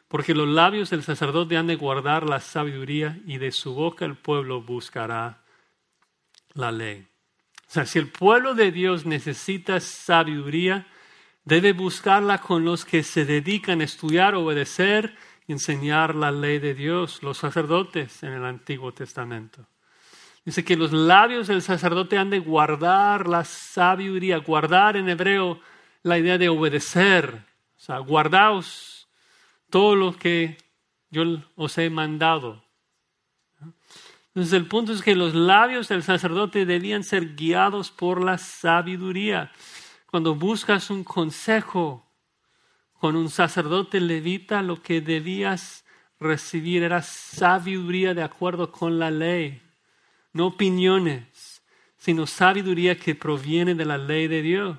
[0.08, 4.16] porque los labios del sacerdote han de guardar la sabiduría y de su boca el
[4.16, 5.44] pueblo buscará
[6.54, 7.08] la ley.
[7.68, 10.88] O sea, si el pueblo de Dios necesita sabiduría,
[11.48, 15.16] debe buscarla con los que se dedican a estudiar, obedecer
[15.48, 19.66] y enseñar la ley de Dios, los sacerdotes en el Antiguo Testamento.
[20.44, 25.62] Dice que los labios del sacerdote han de guardar la sabiduría, guardar en hebreo
[26.04, 27.46] la idea de obedecer.
[27.78, 29.08] O sea, guardaos
[29.70, 30.58] todo lo que
[31.10, 31.24] yo
[31.56, 32.62] os he mandado.
[34.28, 39.52] Entonces el punto es que los labios del sacerdote debían ser guiados por la sabiduría.
[40.18, 42.04] Cuando buscas un consejo
[42.94, 45.86] con un sacerdote levita, lo que debías
[46.20, 49.62] recibir era sabiduría de acuerdo con la ley,
[50.34, 51.62] no opiniones,
[52.00, 54.78] sino sabiduría que proviene de la ley de Dios.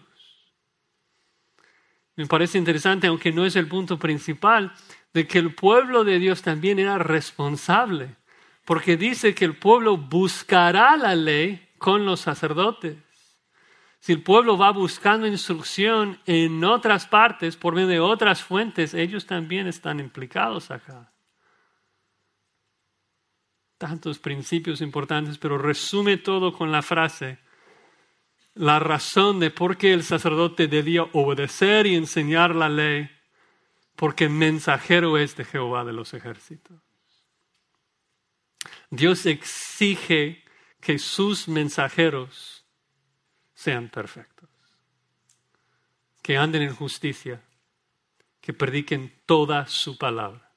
[2.17, 4.73] Me parece interesante, aunque no es el punto principal,
[5.15, 8.17] de que el pueblo de Dios también era responsable,
[8.65, 12.97] porque dice que el pueblo buscará la ley con los sacerdotes.
[14.01, 19.27] Si el pueblo va buscando instrucción en otras partes, por medio de otras fuentes, ellos
[19.27, 21.13] también están implicados acá.
[23.77, 27.39] Tantos principios importantes, pero resume todo con la frase,
[28.55, 33.11] la razón de por qué el sacerdote debía obedecer y enseñar la ley,
[33.95, 36.81] porque mensajero es de Jehová de los ejércitos.
[38.91, 40.45] Dios exige
[40.81, 42.58] que sus mensajeros
[43.59, 44.49] sean perfectos,
[46.23, 47.43] que anden en justicia,
[48.41, 50.53] que prediquen toda su palabra,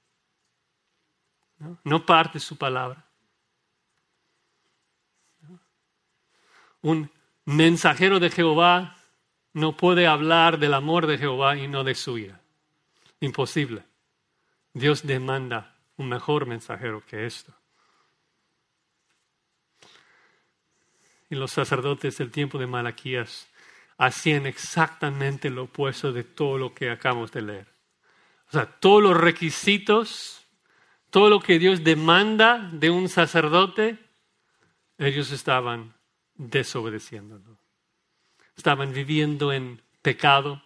[1.57, 3.03] no, no parte su palabra.
[6.83, 7.09] Un
[7.45, 8.95] mensajero de Jehová
[9.53, 12.39] no puede hablar del amor de Jehová y no de su ira.
[13.19, 13.83] Imposible.
[14.73, 17.51] Dios demanda un mejor mensajero que esto.
[21.31, 23.47] Y los sacerdotes del tiempo de Malaquías
[23.97, 27.67] hacían exactamente lo opuesto de todo lo que acabamos de leer.
[28.49, 30.45] O sea, todos los requisitos,
[31.09, 33.97] todo lo que Dios demanda de un sacerdote,
[34.97, 35.93] ellos estaban
[36.35, 37.57] desobedeciéndolo.
[38.57, 40.61] Estaban viviendo en pecado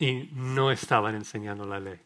[0.00, 2.00] y no estaban enseñando la ley.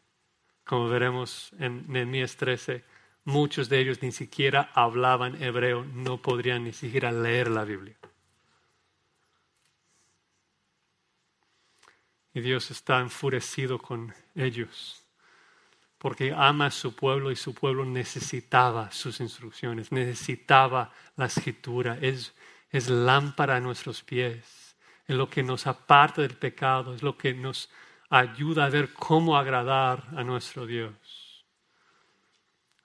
[0.65, 2.85] Como veremos en Nehemías 13,
[3.29, 7.97] muchos de ellos ni siquiera hablaban hebreo, no podrían ni siquiera leer la Biblia.
[12.33, 15.05] Y Dios está enfurecido con ellos
[15.99, 22.33] porque ama a su pueblo y su pueblo necesitaba sus instrucciones, necesitaba la escritura, es,
[22.71, 24.77] es lámpara a nuestros pies,
[25.07, 27.69] es lo que nos aparta del pecado, es lo que nos
[28.09, 30.95] ayuda a ver cómo agradar a nuestro Dios.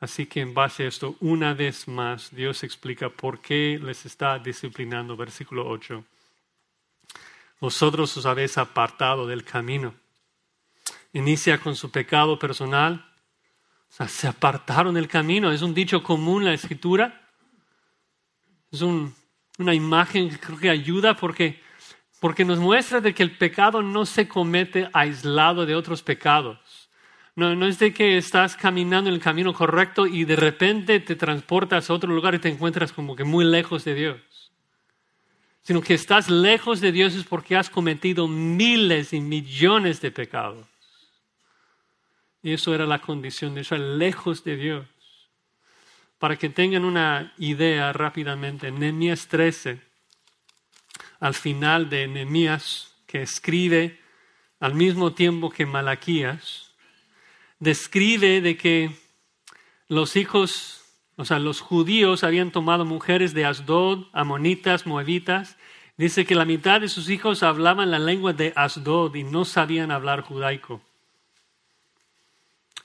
[0.04, 4.38] Así que en base a esto, una vez más, Dios explica por qué les está
[4.38, 5.16] disciplinando.
[5.16, 6.04] Versículo 8.
[7.62, 9.93] Vosotros os habéis apartado del camino.
[11.14, 12.95] Inicia con su pecado personal.
[13.91, 15.54] O sea, se apartaron del camino.
[15.54, 17.22] Es un dicho común la escritura.
[18.74, 21.64] Es una imagen que creo que ayuda porque
[22.20, 26.58] porque nos muestra de que el pecado no se comete aislado de otros pecados.
[27.36, 31.90] No, es de que estás caminando en el camino correcto y de repente te transportas
[31.90, 34.52] a otro lugar y te encuentras como que muy lejos de Dios.
[35.64, 40.68] Sino que estás lejos de Dios es porque has cometido miles y millones de pecados.
[42.44, 44.86] Y eso era la condición de estar lejos de Dios.
[46.20, 49.80] Para que tengan una idea rápidamente, en Nehemías 13,
[51.20, 54.00] al final de Nehemías, que escribe
[54.60, 56.62] al mismo tiempo que Malaquías,
[57.64, 58.91] describe de que
[59.88, 60.84] los hijos,
[61.16, 65.57] o sea, los judíos habían tomado mujeres de Asdod, amonitas, moabitas.
[65.95, 69.91] Dice que la mitad de sus hijos hablaban la lengua de Asdod y no sabían
[69.91, 70.82] hablar judaico.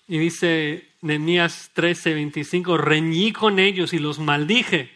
[0.07, 4.91] Y dice Nehemías 13, 25, reñí con ellos y los maldije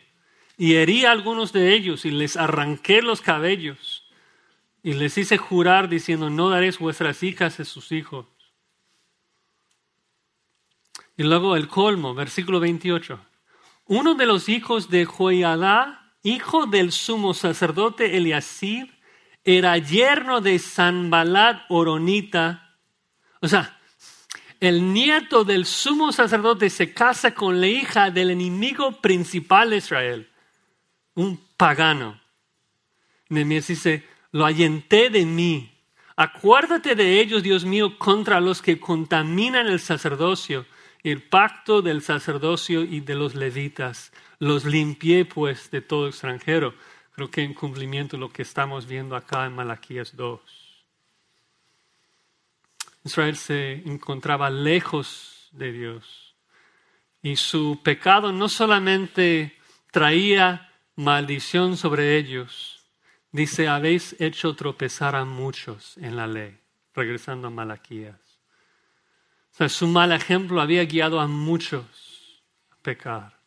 [0.56, 4.04] y herí a algunos de ellos y les arranqué los cabellos
[4.84, 8.31] y les hice jurar diciendo, no daréis vuestras hijas a sus hijos.
[11.22, 13.16] Y luego el colmo, versículo 28.
[13.86, 18.88] Uno de los hijos de Joiadá, hijo del sumo sacerdote Eliasib,
[19.44, 22.76] era yerno de Sanbalat Oronita.
[23.40, 23.78] O sea,
[24.58, 30.28] el nieto del sumo sacerdote se casa con la hija del enemigo principal de Israel
[31.14, 32.20] un pagano.
[33.28, 35.70] Nehemías dice, lo allenté de mí.
[36.16, 40.66] Acuérdate de ellos, Dios mío, contra los que contaminan el sacerdocio,
[41.02, 44.12] el pacto del sacerdocio y de los levitas.
[44.38, 46.74] Los limpié pues de todo extranjero.
[47.14, 50.40] Creo que en cumplimiento lo que estamos viendo acá en Malaquías 2.
[53.04, 56.34] Israel se encontraba lejos de Dios
[57.20, 59.58] y su pecado no solamente
[59.90, 62.80] traía maldición sobre ellos.
[63.30, 66.58] Dice, habéis hecho tropezar a muchos en la ley,
[66.94, 68.21] regresando a Malaquías.
[69.52, 73.38] Su mal ejemplo había guiado a muchos a pecar.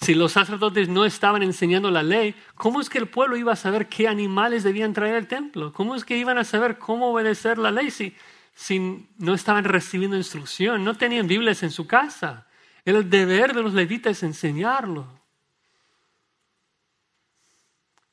[0.00, 3.56] Si los sacerdotes no estaban enseñando la ley, ¿cómo es que el pueblo iba a
[3.56, 5.72] saber qué animales debían traer al templo?
[5.72, 8.14] ¿Cómo es que iban a saber cómo obedecer la ley si,
[8.54, 10.84] si no estaban recibiendo instrucción?
[10.84, 12.46] No tenían Biblias en su casa.
[12.84, 15.06] El deber de los levitas enseñarlo.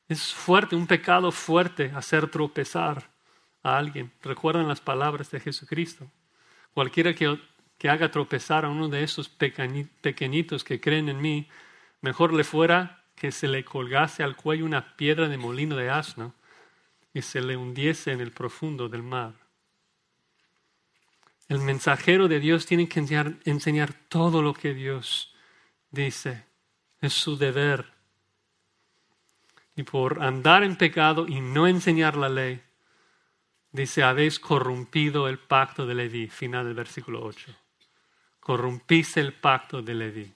[0.08, 3.11] Es fuerte, un pecado fuerte hacer tropezar
[3.62, 4.12] a alguien.
[4.22, 6.10] Recuerdan las palabras de Jesucristo.
[6.74, 7.38] Cualquiera que,
[7.78, 11.48] que haga tropezar a uno de esos pequeñitos que creen en mí,
[12.00, 16.34] mejor le fuera que se le colgase al cuello una piedra de molino de asno
[17.14, 19.34] y se le hundiese en el profundo del mar.
[21.48, 23.00] El mensajero de Dios tiene que
[23.44, 25.34] enseñar, todo lo que Dios
[25.90, 26.46] dice.
[27.00, 27.92] Es su deber.
[29.76, 32.62] Y por andar en pecado y no enseñar la ley,
[33.72, 37.50] dice, habéis corrompido el pacto de Leví, final del versículo 8.
[38.40, 40.32] Corrompiste el pacto de Leví.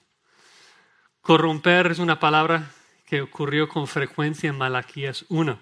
[1.21, 2.71] Corromper es una palabra
[3.05, 5.59] que ocurrió con frecuencia en Malaquías 1.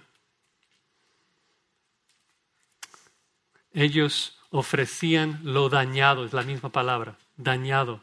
[3.73, 8.01] Ellos ofrecían lo dañado, es la misma palabra, dañado.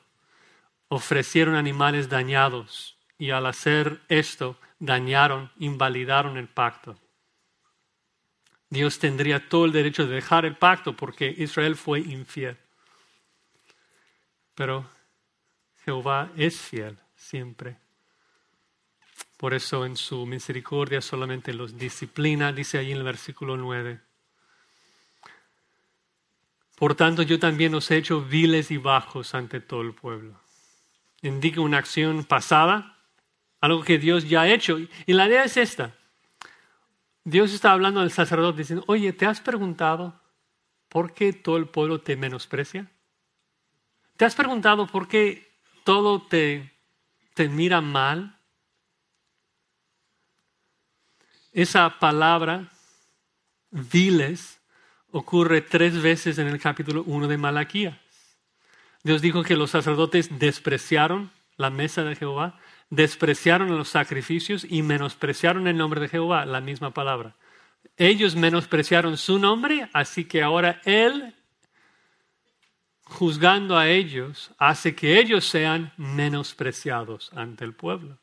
[0.89, 6.99] Ofrecieron animales dañados y al hacer esto dañaron, invalidaron el pacto.
[8.73, 12.57] Dios tendría todo el derecho de dejar el pacto porque Israel fue infiel.
[14.55, 14.89] Pero
[15.85, 17.77] Jehová es fiel siempre.
[19.37, 24.01] Por eso en su misericordia solamente los disciplina, dice ahí en el versículo 9.
[26.77, 30.41] Por tanto, yo también os he hecho viles y bajos ante todo el pueblo.
[31.21, 32.97] Indica una acción pasada,
[33.61, 34.79] algo que Dios ya ha hecho.
[34.79, 35.95] Y la idea es esta.
[37.25, 40.21] Dios está hablando al sacerdote diciendo, oye, ¿te has preguntado
[40.89, 42.91] por qué todo el pueblo te menosprecia?
[44.17, 45.51] ¿Te has preguntado por qué
[45.85, 46.73] todo te,
[47.35, 48.39] te mira mal?
[51.53, 52.73] Esa palabra,
[53.71, 54.61] viles,
[55.11, 57.99] ocurre tres veces en el capítulo 1 de Malaquías.
[59.05, 62.59] Dios dijo que los sacerdotes despreciaron la mesa de Jehová,
[62.93, 67.35] despreciaron los sacrificios y menospreciaron el nombre de Jehová, la misma palabra.
[67.97, 71.35] Ellos menospreciaron su nombre, así que ahora Él,
[73.05, 78.19] juzgando a ellos, hace que ellos sean menospreciados ante el pueblo.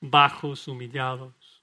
[0.00, 1.62] Bajos, humillados.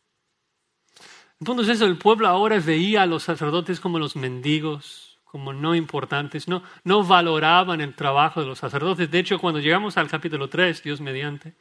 [1.39, 6.47] Entonces eso, el pueblo ahora veía a los sacerdotes como los mendigos, como no importantes,
[6.47, 9.09] no, no valoraban el trabajo de los sacerdotes.
[9.09, 11.53] De hecho, cuando llegamos al capítulo 3, Dios mediante,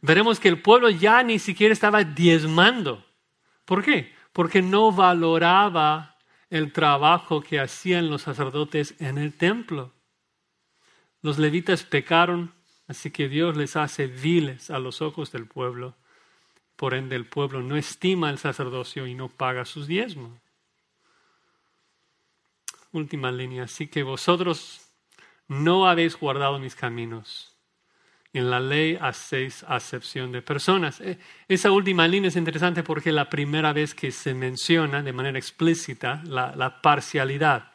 [0.00, 3.04] veremos que el pueblo ya ni siquiera estaba diezmando.
[3.64, 4.14] ¿Por qué?
[4.32, 6.16] Porque no valoraba
[6.48, 9.92] el trabajo que hacían los sacerdotes en el templo.
[11.22, 12.52] Los levitas pecaron,
[12.88, 15.94] así que Dios les hace viles a los ojos del pueblo
[16.76, 20.38] por ende, el pueblo no estima el sacerdocio y no paga sus diezmos.
[22.96, 23.64] Última línea.
[23.64, 24.90] Así que vosotros
[25.48, 27.52] no habéis guardado mis caminos.
[28.32, 31.00] En la ley hacéis acepción de personas.
[31.00, 35.12] Eh, esa última línea es interesante porque es la primera vez que se menciona de
[35.12, 37.72] manera explícita la, parcialidad.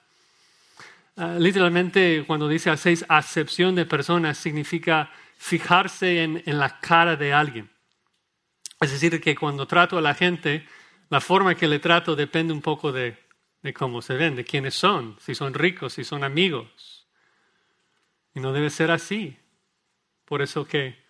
[1.18, 7.70] Ah, literalmente, cuando dice hacéis acepción de personas, significa fijarse en la cara de alguien.
[8.80, 10.66] Es decir, que cuando trato a la gente,
[11.10, 13.16] la forma que le trato depende un poco de,
[13.74, 17.06] cómo se ven, de quiénes son, si son ricos, si son amigos.
[18.34, 19.38] Y no debe ser así.
[20.26, 21.04] Por eso que,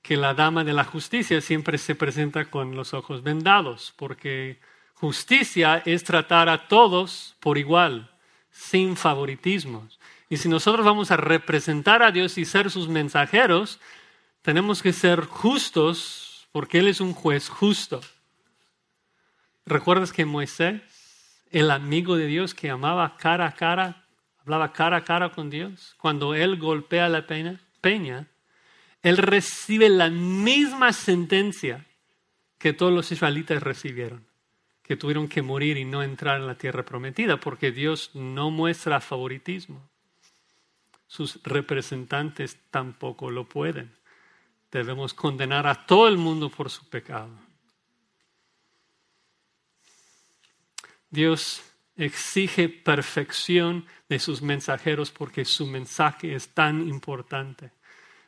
[0.00, 4.60] que la dama de la justicia siempre se presenta con los ojos vendados, porque
[4.94, 8.10] justicia es tratar a todos por igual,
[8.50, 9.98] sin favoritismos.
[10.30, 13.78] Y si nosotros vamos a representar a Dios y ser sus mensajeros,
[14.42, 18.00] tenemos que ser justos porque Él es un juez justo.
[19.66, 20.82] ¿Recuerdas que Moisés,
[21.54, 24.04] el amigo de Dios que amaba cara a cara,
[24.40, 28.28] hablaba cara a cara con Dios, cuando Él golpea la peña, peña
[29.02, 31.86] Él recibe la misma sentencia
[32.58, 34.26] que todos los israelitas recibieron,
[34.82, 39.00] que tuvieron que morir y no entrar en la tierra prometida, porque Dios no muestra
[39.00, 39.88] favoritismo.
[41.06, 43.92] Sus representantes tampoco lo pueden
[44.74, 47.30] debemos condenar a todo el mundo por su pecado.
[51.14, 51.62] Dios
[51.96, 57.72] exige perfección de sus mensajeros porque su mensaje es tan importante.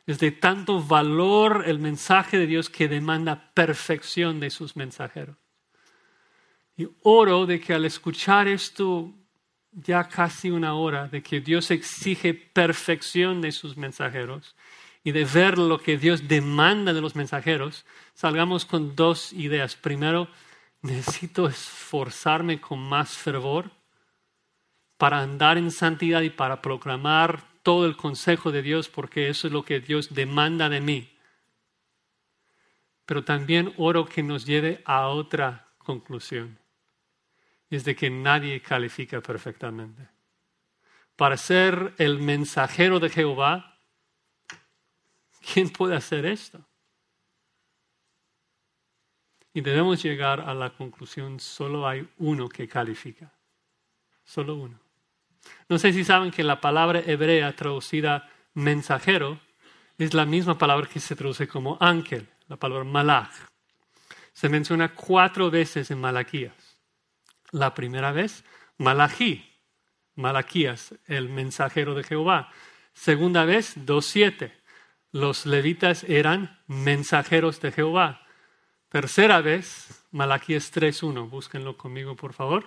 [0.07, 5.35] Es de tanto valor el mensaje de Dios que demanda perfección de sus mensajeros.
[6.77, 9.13] Y oro de que al escuchar esto
[9.71, 14.55] ya casi una hora, de que Dios exige perfección de sus mensajeros
[15.03, 19.75] y de ver lo que Dios demanda de los mensajeros, salgamos con dos ideas.
[19.75, 20.29] Primero,
[20.87, 23.71] necesito esforzarme con más fervor
[24.97, 29.53] para andar en santidad y para proclamar todo el consejo de Dios, porque eso es
[29.53, 31.13] lo que Dios demanda de mí.
[33.05, 36.57] Pero también oro que nos lleve a otra conclusión,
[37.69, 40.07] es de que nadie califica perfectamente.
[41.15, 43.77] Para ser el mensajero de Jehová,
[45.53, 46.59] ¿Quién puede hacer esto?
[49.57, 53.33] Y debemos llegar a la conclusión, solo hay uno que califica.
[54.23, 54.79] Solo uno.
[55.67, 59.39] No sé si saben que la palabra hebrea traducida mensajero
[59.97, 63.31] es la misma palabra que se traduce como ángel, la palabra malach.
[64.31, 66.77] Se menciona cuatro veces en Malaquías.
[67.49, 68.43] La primera vez,
[68.77, 69.43] Malachi,
[70.13, 72.51] Malaquías, el mensajero de Jehová.
[72.93, 74.51] Segunda vez, 2.7
[75.13, 78.26] los levitas eran mensajeros de Jehová.
[78.89, 81.29] Tercera vez, Malaquías 3.1.
[81.29, 82.63] Búsquenlo conmigo, por favor.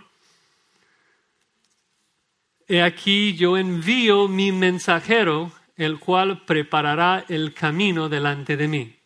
[2.69, 8.97] He aquí yo envío mi mensajero, el cual preparará el camino delante de mí.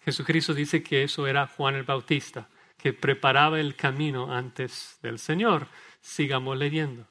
[0.00, 5.68] Jesucristo dice que eso era Juan el Bautista, que preparaba el camino antes del Señor.
[6.00, 7.06] Sigamos leyendo.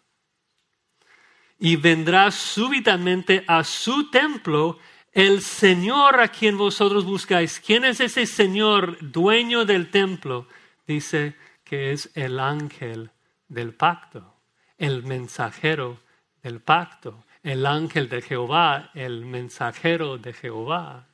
[1.59, 4.79] Y vendrá súbitamente a su templo
[5.11, 7.59] el Señor a quien vosotros buscáis.
[7.59, 10.47] ¿Quién es ese Señor dueño del templo?
[10.85, 13.11] Dice que es el ángel
[13.47, 14.35] del pacto,
[14.77, 15.99] el mensajero
[16.41, 21.07] del pacto, el ángel de Jehová, el mensajero de Jehová.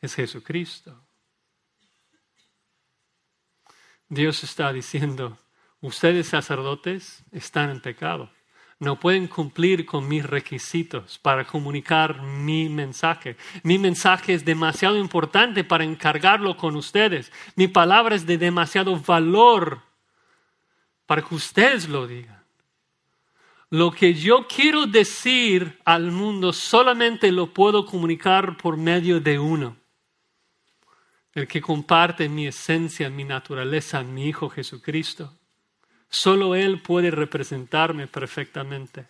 [0.00, 1.00] Es Jesucristo.
[4.08, 5.38] Dios está diciendo,
[5.80, 8.30] ustedes sacerdotes están en pecado
[8.82, 13.36] no pueden cumplir con mis requisitos para comunicar mi mensaje.
[13.62, 17.30] Mi mensaje es demasiado importante para encargarlo con ustedes.
[17.54, 19.82] Mi palabra es de demasiado valor
[21.06, 22.42] para que ustedes lo digan.
[23.70, 29.76] Lo que yo quiero decir al mundo solamente lo puedo comunicar por medio de uno.
[31.34, 35.38] El que comparte mi esencia, mi naturaleza, mi Hijo Jesucristo.
[36.14, 39.06] Solo Él puede representarme perfectamente.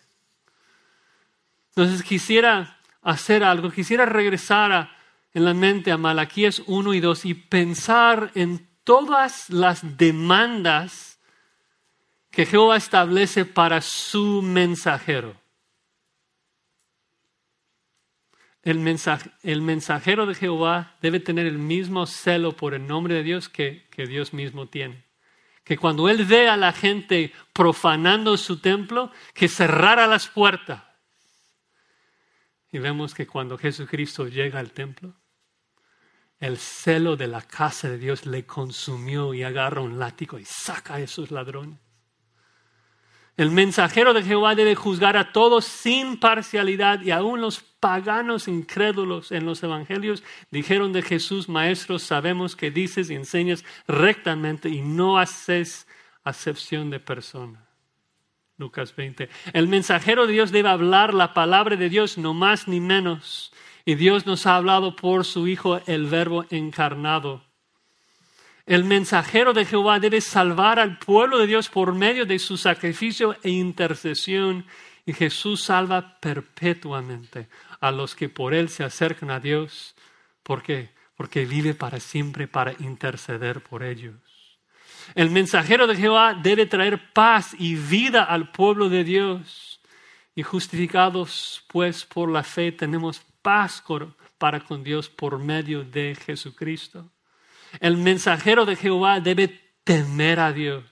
[1.75, 4.89] Entonces quisiera hacer algo, quisiera regresar
[5.33, 11.19] en la mente a Malaquías 1 y 2 y pensar en todas las demandas
[12.31, 15.35] que Jehová establece para su mensajero.
[18.61, 18.77] El,
[19.43, 23.83] el, mensajero de Jehová debe tener el mismo celo por el nombre de Dios que
[23.97, 25.02] Dios mismo tiene
[25.63, 30.83] que cuando él ve a la gente profanando su templo, que cerrara las puertas.
[32.71, 35.15] Y vemos que cuando Jesucristo llega al templo,
[36.39, 40.95] el celo de la casa de Dios le consumió y agarra un látigo y saca
[40.95, 41.79] a esos ladrones.
[43.35, 49.31] El mensajero de Jehová debe juzgar a todos sin parcialidad y aún los paganos incrédulos
[49.31, 55.17] en los evangelios dijeron de Jesús, Maestro, sabemos que dices y enseñas rectamente y no
[55.17, 55.87] haces
[56.23, 57.65] acepción de persona.
[58.57, 59.27] Lucas 20.
[59.51, 63.51] El mensajero de Dios debe hablar la palabra de Dios, no más ni menos.
[63.83, 67.41] Y Dios nos ha hablado por su Hijo, el Verbo encarnado.
[68.65, 73.35] El mensajero de Jehová debe salvar al pueblo de Dios por medio de su sacrificio
[73.43, 74.65] e intercesión.
[75.05, 77.49] Y Jesús salva perpetuamente
[77.81, 79.95] a los que por Él se acercan a Dios.
[80.43, 80.91] ¿Por qué?
[81.17, 84.15] Porque vive para siempre para interceder por ellos.
[85.13, 89.81] El mensajero de Jehová debe traer paz y vida al pueblo de Dios.
[90.35, 93.83] Y justificados pues por la fe tenemos paz
[94.37, 97.12] para con Dios por medio de Jesucristo.
[97.79, 100.83] El mensajero de Jehová debe temer a Dios.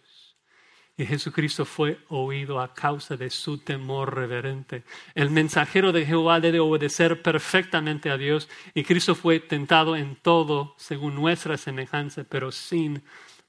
[0.98, 4.84] Y Jesucristo fue oído a causa de su temor reverente.
[5.16, 10.76] El mensajero de Jehová debe obedecer perfectamente a Dios y Cristo fue tentado en todo
[10.78, 13.02] según nuestra semejanza, pero sin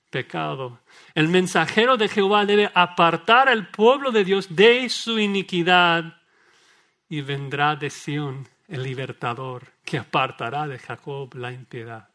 [0.08, 0.80] pecado.
[1.14, 6.22] El mensajero de Jehová debe apartar al pueblo de Dios de su iniquidad
[7.08, 12.11] y vendrá de Sión el libertador que apartará de Jacob la impiedad.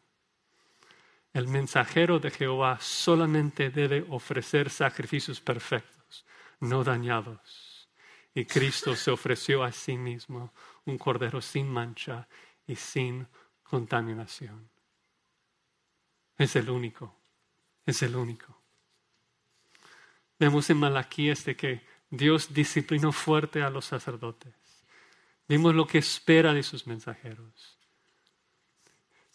[1.38, 6.26] El mensajero de Jehová solamente debe ofrecer sacrificios perfectos,
[6.58, 7.88] no dañados.
[8.34, 10.52] Y Cristo se ofreció a sí mismo
[10.84, 12.26] un cordero sin mancha
[12.66, 13.28] y sin
[13.62, 14.68] contaminación.
[16.36, 17.14] Es el único,
[17.86, 18.60] es el único.
[20.40, 24.56] Vemos en Malaquías de que Dios disciplinó fuerte a los sacerdotes.
[25.46, 27.77] Vimos lo que espera de sus mensajeros.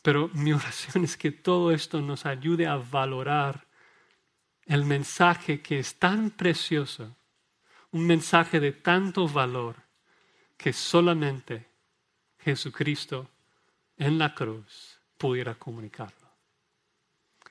[0.04, 3.66] Pero mi oración es que todo esto nos ayude a valorar
[4.66, 7.16] el mensaje que es tan precioso,
[7.92, 9.78] un mensaje de tanto valor
[10.58, 11.66] que solamente
[12.40, 13.30] Jesucristo
[13.98, 16.28] en la cruz pudiera comunicarlo.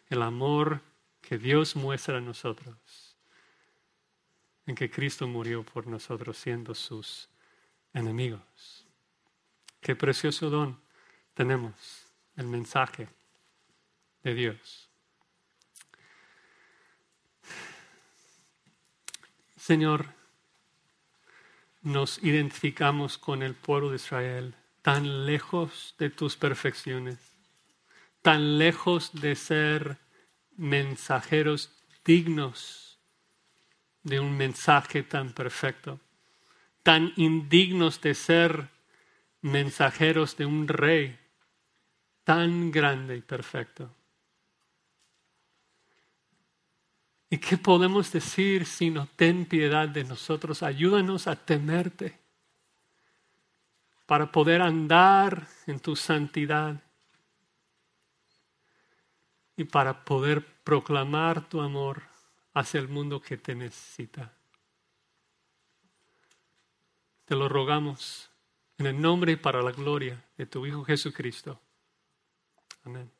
[0.09, 0.82] El amor
[1.22, 3.16] que Dios muestra a nosotros,
[4.66, 7.30] en que Cristo murió por nosotros siendo sus
[7.94, 8.86] enemigos.
[9.80, 10.78] Qué precioso don
[11.34, 12.01] tenemos
[12.36, 13.08] el mensaje
[14.22, 14.88] de Dios.
[19.56, 20.06] Señor,
[21.82, 27.18] nos identificamos con el pueblo de Israel tan lejos de tus perfecciones,
[28.22, 29.98] tan lejos de ser
[30.56, 31.70] mensajeros
[32.04, 32.98] dignos
[34.02, 36.00] de un mensaje tan perfecto,
[36.82, 38.68] tan indignos de ser
[39.40, 41.21] mensajeros de un rey
[42.24, 43.90] tan grande y perfecto.
[47.32, 50.62] ¿Y qué podemos decir sino ten piedad de nosotros?
[50.62, 52.20] Ayúdanos a temerte
[54.04, 56.78] para poder andar en tu santidad
[59.56, 62.02] y para poder proclamar tu amor
[62.52, 64.30] hacia el mundo que te necesita.
[67.24, 68.28] Te lo rogamos
[68.76, 71.58] En el nombre y para la gloria de tu Hijo Jesucristo.
[72.84, 73.10] Amén.